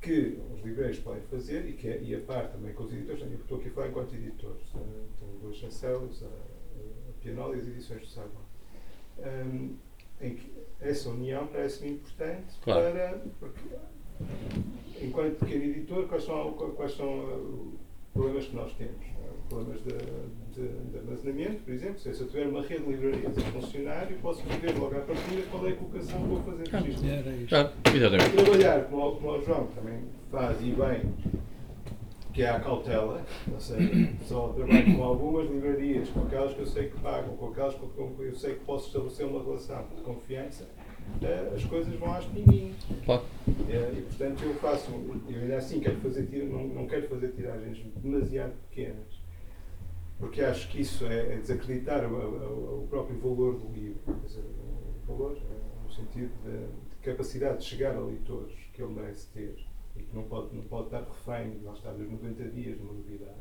[0.00, 3.22] que os livreiros podem fazer e, que é, e a par também com os editores.
[3.22, 4.62] Eu estou aqui a falar enquanto editores.
[5.18, 8.48] Tenho duas chancelas, a, a Pianola e as edições do Saguão.
[9.18, 9.76] Hum,
[10.20, 12.92] em que essa união parece-me importante Claro.
[12.92, 13.22] para.
[13.40, 13.60] Porque,
[15.00, 19.04] enquanto pequeno editor, quais são, quais são uh, os problemas que nós temos?
[19.48, 19.92] Problemas de,
[20.60, 21.98] de, de armazenamento, por exemplo.
[21.98, 25.42] Se eu tiver uma rede de livrarias a funcionar, eu posso prever logo à partida
[25.50, 27.06] qual é a colocação que vou fazer registro.
[27.08, 27.48] Isto.
[27.48, 28.30] Claro, exatamente.
[28.36, 31.14] Trabalhar, como, o- como o João também faz e bem,
[32.34, 33.22] que é a cautela,
[33.52, 33.90] ou seja,
[34.26, 37.88] só trabalho com algumas livrarias, com aquelas que eu sei que pagam, com aquelas com
[37.88, 40.68] que eu sei que posso estabelecer uma relação de confiança,
[41.22, 42.76] eh, as coisas vão às pinguinhas.
[43.06, 43.22] Claro.
[43.70, 44.90] Eh, E portanto eu faço,
[45.30, 49.17] eu ainda assim quero fazer, não, não quero fazer tiragens demasiado pequenas,
[50.18, 54.26] porque acho que isso é, é desacreditar o, o- o próprio valor do livro, quer
[54.26, 55.38] dizer, o valor
[55.84, 59.54] no sentido de, de capacidade de chegar a leitores que ele merece ter
[59.96, 63.38] e que não pode, não pode estar refém, lá está, dos 90 dias numa novidade.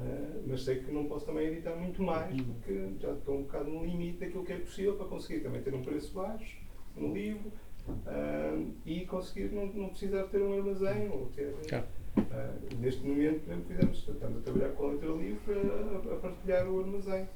[0.00, 3.70] Uh, mas sei que não posso também editar muito mais, porque já estou um bocado
[3.70, 6.56] no limite daquilo que é possível para conseguir também ter um preço baixo
[6.96, 7.52] no livro
[7.88, 11.54] uh, e conseguir não, não precisar ter um armazém ou ter.
[11.68, 11.86] Claro.
[12.16, 16.16] Uh, neste momento, por exemplo, fizemos, estamos a trabalhar com a letra livre a, a
[16.16, 17.26] partilhar o armazém.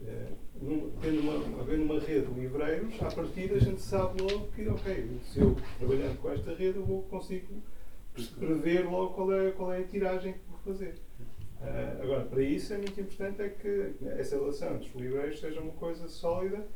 [0.00, 4.46] Uh, num, tendo uma, havendo uma rede de livreiros, à partida a gente sabe logo
[4.52, 7.60] que, ok, se eu trabalhando com esta rede, eu vou consigo
[8.38, 10.94] prever logo qual é, qual é a tiragem que vou fazer.
[11.60, 15.60] Uh, agora, para isso é muito importante é que essa relação entre os livreiros seja
[15.60, 16.66] uma coisa sólida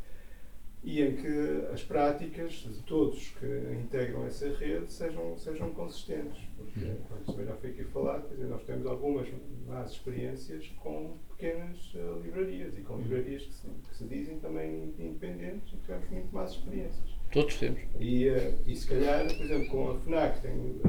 [0.84, 6.44] e em que as práticas de todos que integram essa rede sejam, sejam consistentes.
[6.56, 9.26] Porque, como também já foi aqui falado, dizer, nós temos algumas
[9.66, 14.94] más experiências com pequenas uh, livrarias e com livrarias que se, que se, dizem também
[14.98, 17.08] independentes e tivemos muito más experiências.
[17.32, 17.80] Todos temos.
[17.98, 20.82] E, uh, e se calhar, por exemplo, com a FNAC tem, uh,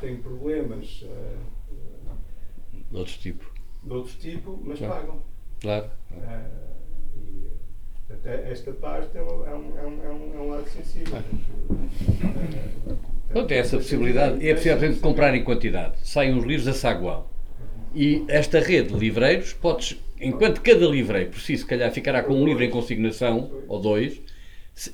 [0.00, 1.04] tem problemas
[2.90, 3.52] de outro tipo.
[3.82, 4.94] De outro tipo, mas claro.
[4.94, 5.22] pagam.
[5.60, 5.90] Claro.
[6.10, 6.71] até
[8.24, 11.18] esta parte é um, é um, é um, é um lado sensível.
[13.28, 14.46] Pronto, é essa possibilidade.
[14.46, 15.96] É possível, por exemplo, comprar em quantidade.
[16.02, 17.26] Saem os livros a saguão.
[17.94, 22.34] E esta rede de livreiros, podes, enquanto cada livreiro por si, se calhar, ficará com
[22.34, 24.20] um livro em consignação, ou dois,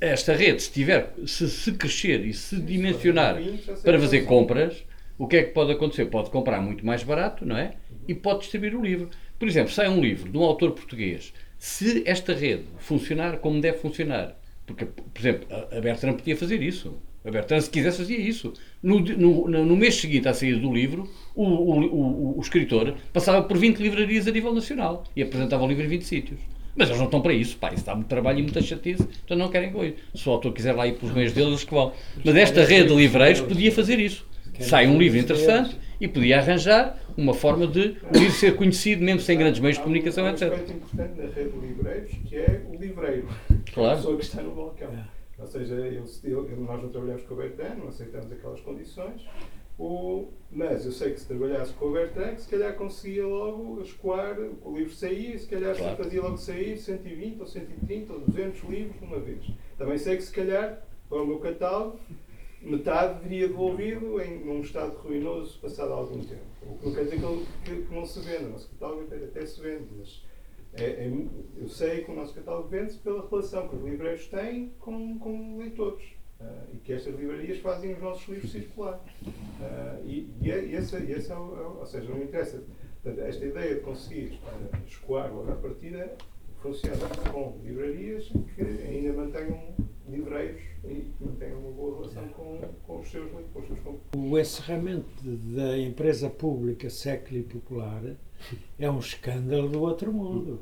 [0.00, 3.36] esta rede, se, tiver, se, se crescer e se dimensionar
[3.82, 4.84] para fazer compras,
[5.16, 6.06] o que é que pode acontecer?
[6.06, 7.74] Pode comprar muito mais barato, não é?
[8.06, 9.10] E pode distribuir o livro.
[9.38, 11.32] Por exemplo, sai um livro de um autor português.
[11.58, 16.94] Se esta rede funcionar como deve funcionar, porque, por exemplo, a Bertrand podia fazer isso.
[17.24, 18.52] A Bertrand, se quisesse, fazia isso.
[18.82, 23.42] No, no, no mês seguinte à saída do livro, o, o, o, o, escritor passava
[23.42, 26.40] por 20 livrarias a nível nacional e apresentava o livro em 20 sítios.
[26.76, 29.36] Mas eles não estão para isso, pá, isso dá muito trabalho e muita chatice, então
[29.36, 29.96] não querem coisa.
[30.14, 31.92] Se o autor quiser lá ir pelos meios deles, eles que vão.
[32.24, 34.24] Mas esta rede de livreiros podia fazer isso.
[34.60, 39.20] Sai um livro interessante e podia arranjar uma forma de o livro ser conhecido, mesmo
[39.20, 40.52] sem grandes meios de comunicação, Há um etc.
[40.52, 43.28] aspecto importante na rede de livreiros, que é o livreiro.
[43.74, 43.92] Claro.
[43.92, 44.90] A pessoa que está no balcão.
[45.36, 49.24] Ou seja, eu, eu, nós não trabalhamos com o Bertrand, não aceitamos aquelas condições,
[49.78, 54.36] o, mas eu sei que se trabalhasse com o Bertrand, se calhar conseguia logo escoar,
[54.64, 55.96] o livro saía, se calhar Claro.
[55.96, 59.44] fazia logo sair 120 ou 130 ou 200 livros de uma vez.
[59.76, 61.98] Também sei que se calhar, para o meu catálogo,
[62.60, 66.57] metade viria devolvido em num estado ruinoso passado algum tempo.
[66.60, 69.16] Que não quer dizer que, ele- que- que não se venda, o nosso catálogo até,
[69.16, 70.22] até se vende, mas
[70.74, 74.72] é- é- eu sei que o nosso catálogo vende-se pela relação que os livreiros têm
[74.78, 76.16] com, com leitores.
[76.40, 79.00] ah, e que estas livrarias fazem os nossos livros circular.
[79.60, 82.62] Ah, e, e, é- e esse, esse é o, é ou seja, não interessa.
[83.02, 86.16] Portanto, esta ideia de conseguir ah, escoar logo à partida
[86.62, 89.74] funciona com livrarias que ainda mantenham
[90.08, 94.08] livreiros e mantenham uma boa relação com, com os seus compradores.
[94.16, 98.02] O encerramento da empresa pública século e popular
[98.78, 100.60] é um escândalo do outro mundo.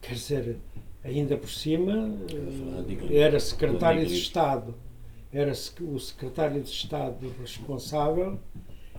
[0.00, 0.56] Quer dizer,
[1.04, 2.10] ainda por cima,
[3.10, 4.74] eh, era secretário de Estado,
[5.32, 8.38] era o secretário de Estado responsável,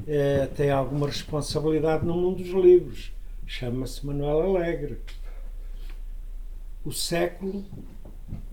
[0.08, 3.12] eh, tem alguma responsabilidade no mundo dos livros.
[3.46, 5.00] Chama-se Manuel Alegre.
[6.86, 7.64] O século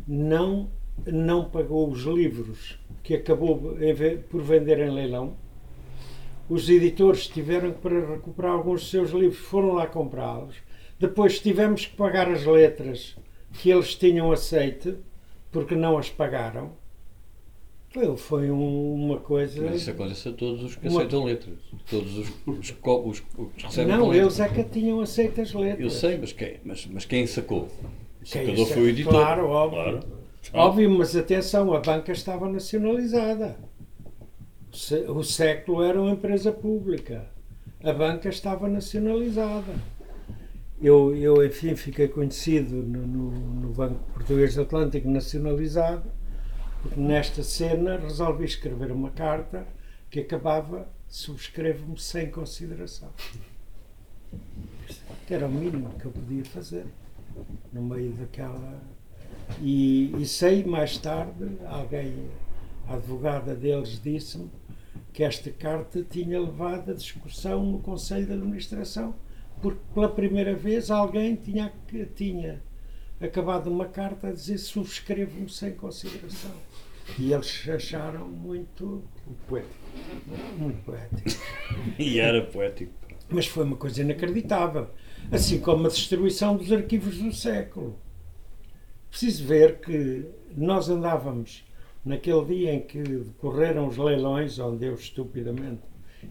[0.07, 0.71] não,
[1.07, 3.77] não pagou os livros que acabou
[4.29, 5.37] por vender em leilão.
[6.49, 10.57] Os editores tiveram que, para recuperar alguns dos seus livros, foram lá comprá-los.
[10.99, 13.17] Depois tivemos que pagar as letras
[13.55, 14.97] que eles tinham aceite,
[15.51, 16.73] porque não as pagaram.
[17.93, 19.63] Foi, foi um- uma coisa.
[19.63, 21.59] Mas isso acontece a todos os que Uma- aceitam letras.
[21.89, 22.75] Todos os, os, os,
[23.07, 25.81] os que recebem Não, eles é que tinham aceito as letras.
[25.81, 27.69] Eu sei, mas quem, mas, mas quem sacou?
[28.25, 28.67] Sabe?
[28.67, 29.13] foi o editor.
[29.13, 29.83] Claro, óbvio.
[29.83, 30.01] Claro.
[30.53, 33.57] Óbvio, mas atenção, a banca estava nacionalizada.
[34.73, 37.27] O sé- O século era uma empresa pública.
[37.83, 39.73] A banca estava nacionalizada.
[40.81, 46.11] Eu, eu enfim, fiquei conhecido no, no, no Banco Português do Atlântico nacionalizado,
[46.83, 49.67] porque nesta cena resolvi escrever uma carta
[50.11, 53.11] que acabava subscrevo-me sem consideração.
[55.29, 56.87] Era o mínimo que eu podia fazer
[57.73, 58.81] no meio daquela.
[59.61, 62.29] E, e sei mais tarde, alguém,
[62.87, 64.51] a advogada deles, disse-me
[65.13, 69.15] que esta carta tinha levado a discussão no Conselho de Administração,
[69.61, 71.73] porque pela primeira vez alguém tinha,
[72.15, 72.63] tinha
[73.21, 76.53] acabado uma carta a dizer subscrevo-me sem consideração.
[77.19, 79.03] E eles acharam muito
[79.49, 79.75] Poético.
[80.57, 81.29] muito poético.
[81.99, 82.93] E era poético.
[83.29, 84.89] Mas foi uma coisa inacreditável.
[85.31, 87.97] Assim como a distribuição dos arquivos do século.
[89.11, 90.25] Preciso ver que
[90.57, 91.65] nós andávamos
[92.05, 95.81] naquele dia em que decorreram os leilões, onde eu estupidamente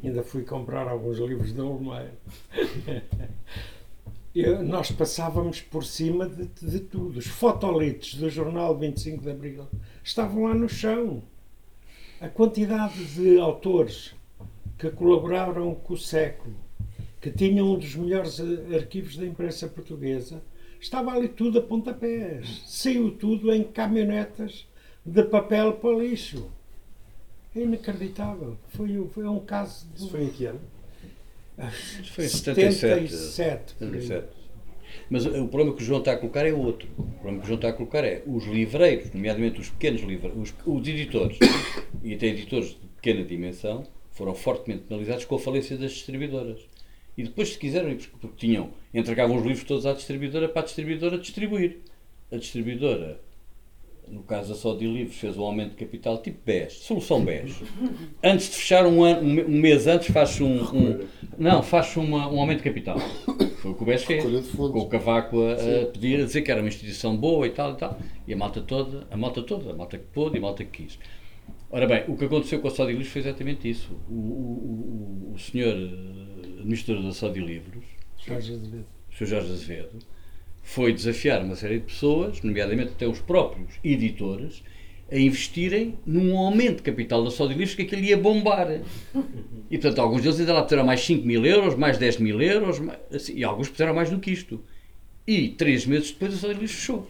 [0.04, 2.12] ainda fui comprar alguns livros de Olmeiro,
[4.34, 7.20] eu- nós passávamos por cima de, de tudo.
[7.20, 9.68] Os fotolitos do jornal 25 de Abril
[10.04, 11.24] estavam lá no chão.
[12.22, 14.14] A quantidade de autores
[14.78, 16.56] que colaboraram com o século,
[17.22, 20.42] que tinham um dos melhores eh, arquivos da imprensa portuguesa,
[20.80, 22.64] estava ali tudo a pontapés.
[22.66, 24.68] Saiu tudo em caminhonetas
[25.06, 26.50] de papel para lixo.
[27.56, 28.58] É inacreditável.
[28.70, 30.62] Foi, foi um caso de Isso foi em que ano?
[32.14, 33.10] Foi em 77.
[33.10, 34.02] 77, por aí.
[34.02, 34.40] 77.
[35.10, 36.88] Mas o problema que o João está a colocar é outro.
[36.98, 40.38] O problema que o João está a colocar é os livreiros, nomeadamente os pequenos livreiros,
[40.38, 41.38] os, os editores,
[42.04, 46.60] e até editores de pequena dimensão, foram fortemente penalizados com a falência das distribuidoras.
[47.18, 51.18] E depois, se quiseram, porque tinham, entregavam os livros todos à distribuidora para a distribuidora
[51.18, 51.80] distribuir.
[52.32, 53.20] A distribuidora,
[54.08, 57.62] no caso da Só de Livros, fez um aumento de capital tipo BES, solução BES.
[58.24, 61.00] Antes de fechar um, ano, um mês antes, faz um, um-
[61.38, 62.98] não, faz uma, um aumento de capital.
[63.62, 64.24] Foi o que o BES fez.
[64.56, 67.74] Com o Cavaco a, a pedir, a dizer que era uma instituição boa e tal
[67.74, 68.00] e tal.
[68.28, 70.84] E a malta toda, a malta toda, a malta que pôde e a malta que
[70.84, 70.98] quis.
[71.72, 73.92] Ora bem, o que aconteceu com a Só de Livros foi exatamente isso.
[74.10, 75.76] O, o, o, o senhor
[76.60, 77.84] administrador da Só de Livros,
[78.18, 78.86] Jorge Azevedo.
[79.12, 79.26] o Sr.
[79.26, 80.00] Jorge Azevedo,
[80.62, 84.64] foi desafiar uma série de pessoas, nomeadamente até os próprios editores,
[85.12, 88.68] a investirem num aumento de capital da Só de Livros que aquilo ia bombar.
[89.72, 92.80] E portanto, alguns deles ainda lá puseram mais 5 mil euros, mais 10 mil euros,
[92.80, 94.64] mais- assim, e alguns puseram mais do que isto.
[95.26, 97.08] E três meses depois a Só de Livros fechou.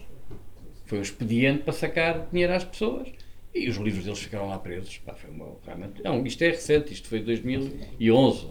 [0.86, 3.10] Foi um expediente para sacar dinheiro às pessoas
[3.54, 4.98] e os livros deles ficaram lá presos.
[5.00, 8.48] Pá, foi uma, realmente, não, isto é recente, isto foi 2011.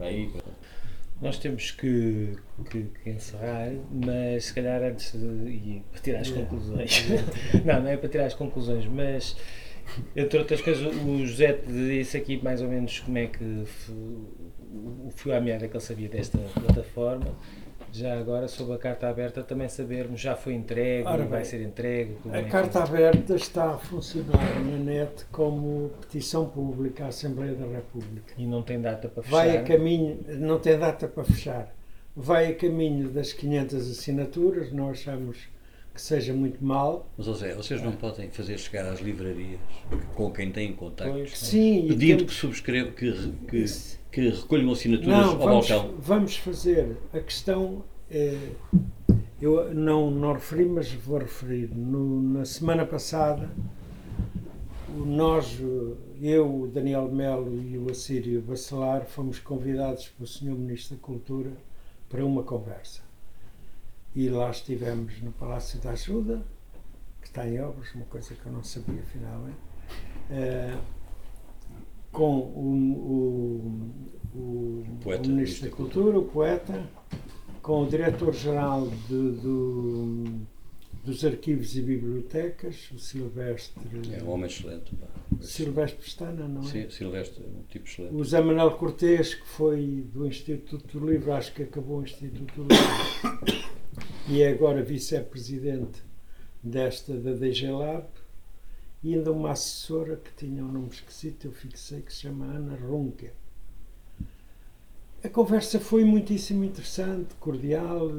[0.00, 0.30] Aí,
[1.20, 2.36] Nós temos que,
[2.70, 5.26] que- que encerrar, mas se calhar antes de.
[5.48, 7.06] e para tirar as conclusões.
[7.64, 9.34] não, não é para tirar as conclusões, mas
[10.14, 15.34] entre outras coisas, o José disse aqui mais ou menos como é que o fio
[15.34, 17.34] à meada que ele sabia desta plataforma.
[17.96, 21.62] Já agora, sobre a carta aberta, também sabermos já foi entregue, Ora vai bem, ser
[21.62, 22.16] entregue.
[22.22, 27.08] como é A que- carta aberta está a funcionar na net como petição pública à
[27.08, 28.34] Assembleia da República.
[28.36, 29.36] E não tem data para fechar.
[29.36, 31.74] Vai a caminho, não tem data para fechar,
[32.14, 35.38] vai a caminho das 500 assinaturas, não achamos
[35.94, 37.08] que seja muito mal.
[37.16, 39.58] Mas, Zé, vocês não podem fazer chegar às livrarias
[40.14, 43.10] com quem têm contactos, Pois, Sim, e pedindo temos- que subscrevam, que,
[43.48, 43.64] que,
[44.16, 45.94] que recolham assinaturas Não, ao vamos, balcão.
[45.98, 46.96] vamos fazer.
[47.12, 48.38] A questão é.
[49.38, 51.68] Eu não, não referi, mas vou referir.
[51.74, 53.50] No- na semana passada,
[54.88, 55.58] nós,
[56.22, 60.52] eu, o Daniel Melo e o Assírio Bacelar, fomos convidados pelo Sr.
[60.52, 61.50] Ministro da Cultura
[62.08, 63.02] para uma conversa.
[64.14, 66.42] E lá estivemos no Palácio da Ajuda,
[67.20, 69.58] que está em obras, uma coisa que eu não sabia finalmente.
[70.30, 70.74] eh,
[72.16, 73.92] com o,
[74.34, 76.88] o, o, Poeta, o Ministro da Cultura, o poeta,
[77.60, 80.24] com o Diretor-Geral do,
[81.04, 83.84] dos Arquivos e Bibliotecas, o Silvestre.
[84.18, 84.96] É um homem excelente.
[84.96, 85.06] pá.
[85.42, 86.64] Silvestre Pestana, não é?
[86.64, 88.14] Sim, Silvestre, um tipo excelente.
[88.14, 92.62] O Zé Manuel Cortês, que foi do Instituto do Livro, acho que acabou o Instituto
[92.62, 93.66] do Livro,
[94.30, 96.02] e é agora vice-presidente
[96.62, 98.06] desta da DG Lab,
[99.02, 102.76] e ainda uma assessora que tinha um nome esquisito, eu fixei, que se chama Ana
[102.76, 103.30] Runke.
[105.24, 108.10] A conversa foi muitíssimo interessante, cordial,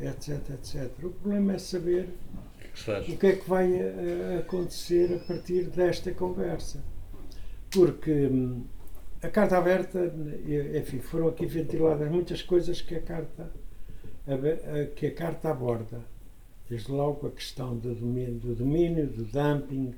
[0.00, 0.90] eh, etc, etc.
[1.04, 2.08] O problema é saber
[2.54, 3.08] O que é que se faz?
[3.08, 6.82] o que é que vai eh, acontecer a partir desta conversa.
[7.70, 8.64] Porque hum,
[9.22, 9.98] a carta aberta,
[10.46, 13.52] eh, enfim, foram aqui ventiladas muitas coisas que a carta,
[14.26, 16.00] eh, que a carta aborda.
[16.68, 19.94] Desde logo a questão do domínio, do, domínio, do dumping,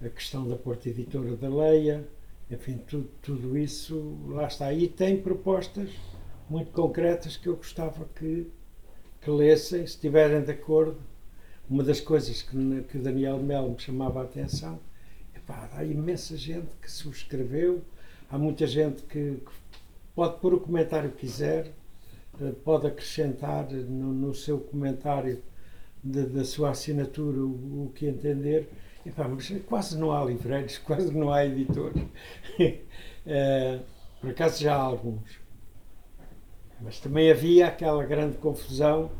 [0.00, 2.06] a questão da Porta Editora da Leia,
[2.50, 4.72] enfim, tudo, tudo isso lá está.
[4.72, 5.90] E tem propostas
[6.50, 8.50] muito concretas que eu gostava que,
[9.20, 10.98] que lessem, se estiverem de acordo.
[11.70, 14.80] Uma das coisas que, que o Daniel Melo me chamava a atenção
[15.34, 17.82] epá, há imensa gente que subscreveu,
[18.30, 19.52] há muita gente que, que
[20.14, 21.72] pode pôr o comentário que quiser,
[22.40, 25.42] eh, pode acrescentar no, no seu comentário
[26.02, 28.68] da- da sua assinatura o, o que entender.
[29.04, 32.02] Epá, mas quase não há livreiros, quase não há editores.
[33.24, 33.78] Eh,
[34.20, 35.38] por acaso já há alguns.
[36.80, 39.10] Mas também havia aquela grande confusão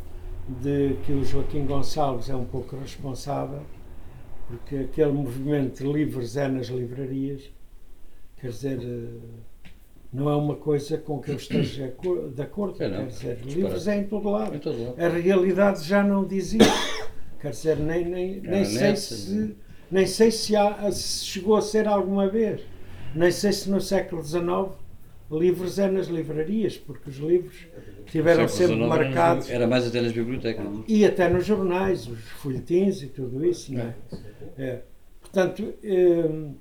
[0.62, 3.62] de que o Joaquim Gonçalves é um pouco responsável,
[4.48, 7.50] porque aquele movimento de livros é nas livrarias,
[8.40, 9.20] quer dizer, eh,
[10.12, 11.94] não é uma coisa com que eu esteja
[12.34, 12.98] de acordo, É, não.
[12.98, 14.54] quer dizer, livros é em todo lado.
[14.54, 15.02] Em todo lado.
[15.02, 17.10] A realidade já não diz isso.
[17.40, 19.56] Quer dizer, nem, nem, Já nem sei net, se
[19.90, 22.60] Nem sei se, há, se chegou a ser alguma vez.
[23.14, 24.80] Nem sei se no século XIX
[25.30, 27.56] livros é nas livrarias, porque os livros
[28.06, 29.48] tiveram sempre marcados.
[29.50, 30.64] Era mais até nas bibliotecas.
[30.64, 30.84] não?
[30.86, 33.94] E até nos jornais, os folhetins e tudo isso, não é?
[34.58, 34.82] É.
[35.20, 36.54] Portanto, hum,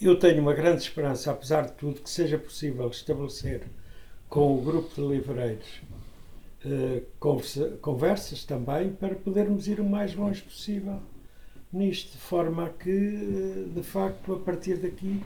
[0.00, 3.62] eu tenho uma grande esperança, apesar de tudo, que seja possível estabelecer
[4.28, 5.82] com o grupo de livreiros
[6.64, 11.00] eh, conversa- conversas também para podermos ir o mais longe possível
[11.72, 15.22] nisto, de forma a que, eh, de facto, a partir daqui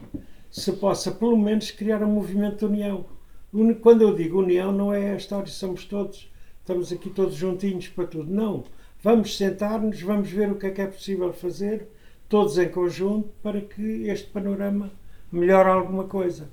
[0.51, 3.05] se possa pelo menos criar um movimento de união.
[3.53, 7.87] Uni- Quando eu digo união, não é a história somos todos, estamos aqui todos juntinhos
[7.89, 8.31] para tudo.
[8.33, 8.63] Não.
[9.01, 11.87] Vamos sentar-nos, vamos ver o que é que é possível fazer,
[12.29, 14.91] todos em conjunto, para que este panorama
[15.31, 16.49] melhore alguma coisa.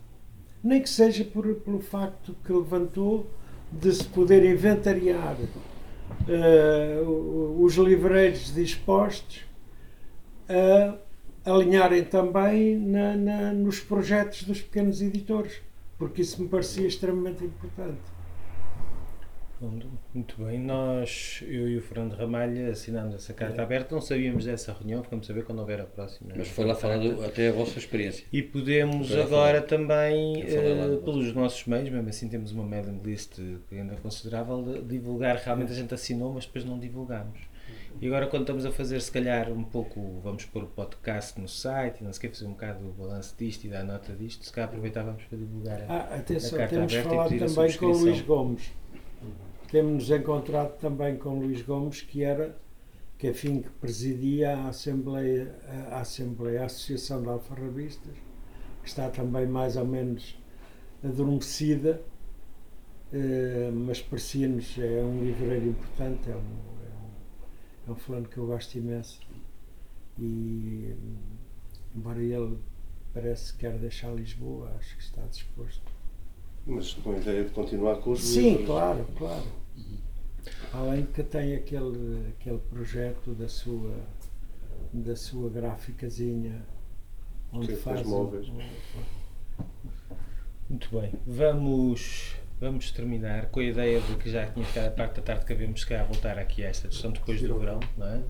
[0.63, 3.27] Nem que seja por, pelo facto que levantou
[3.73, 5.37] de se poder inventariar
[7.07, 9.45] o- os livreiros dispostos
[10.49, 15.61] a alinharem também na- na- nos projetos dos pequenos editores,
[15.99, 18.01] porque isso me parecia extremamente importante.
[20.13, 24.73] Muito bem, nós, eu e o Fernando Ramalho assinámos essa carta aberta, não sabíamos dessa
[24.73, 26.33] reunião, ficamos a saber quando houver a próxima.
[26.37, 28.27] Mas foi lá falar do- até a vossa experiência.
[28.33, 29.63] E podemos agora falar.
[29.67, 30.43] também,
[30.89, 33.35] no pelos nossos meios, mesmo assim temos uma mailing list
[33.69, 37.39] que ainda é considerável, de divulgar, realmente a gente assinou, mas depois não divulgamos.
[38.01, 41.47] E agora quando estamos a fazer, se calhar, um pouco, vamos pôr o podcast no
[41.47, 44.45] site, não sei o que, fazer um bocado o balanço disto e dar nota disto,
[44.45, 45.81] se calhar aproveitávamos para divulgar.
[45.83, 48.03] a- Ah, atenção, A carta temos aberta e pedir a também com subscrição.
[48.03, 48.73] Luís Gomes.
[49.73, 52.55] Temos-nos encontrado também com Luís Gomes, que era,
[53.17, 55.59] que afim que presidia a Assembleia,
[55.91, 58.13] a Assembleia, a Associação de Alfarrabistas,
[58.83, 60.39] que está também mais ou menos
[61.03, 62.03] adormecida,
[63.15, 68.37] eh, mas parecia-nos, é um livreiro importante, é um, é um, é um fulano que
[68.37, 69.21] eu gosto imenso.
[70.19, 70.95] E,
[71.97, 72.59] embora ele
[73.15, 75.91] parece que quer deixar Lisboa, acho que está disposto.
[76.67, 78.67] Mas com a ideia de continuar com os Sim, livros.
[78.67, 79.62] claro, claro.
[80.75, 83.95] Além que tem aquele, aquele projeto da sua,
[84.93, 86.63] da sua gráficazinha
[87.53, 88.49] onde Sim, faz móveis.
[88.49, 88.53] o-
[90.71, 95.17] Muito bem, vamos, vamos terminar com a ideia de que já tinha ficado a parte
[95.17, 98.21] da tarde que se calhar voltar aqui a esta discussão depois do verão, não é?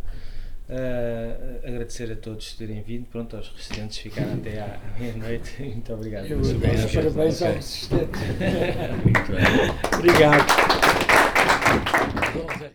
[0.68, 5.54] Ah, agradecer a todos terem vindo, pronto, aos residentes ficaram até à meia-noite.
[5.62, 6.26] Muito obrigado.
[6.26, 7.58] Eu parabéns ao Ok.
[7.58, 8.18] assistente.
[9.04, 9.98] Muito bem.
[9.98, 11.01] Obrigado.
[11.74, 12.70] Então, Zé,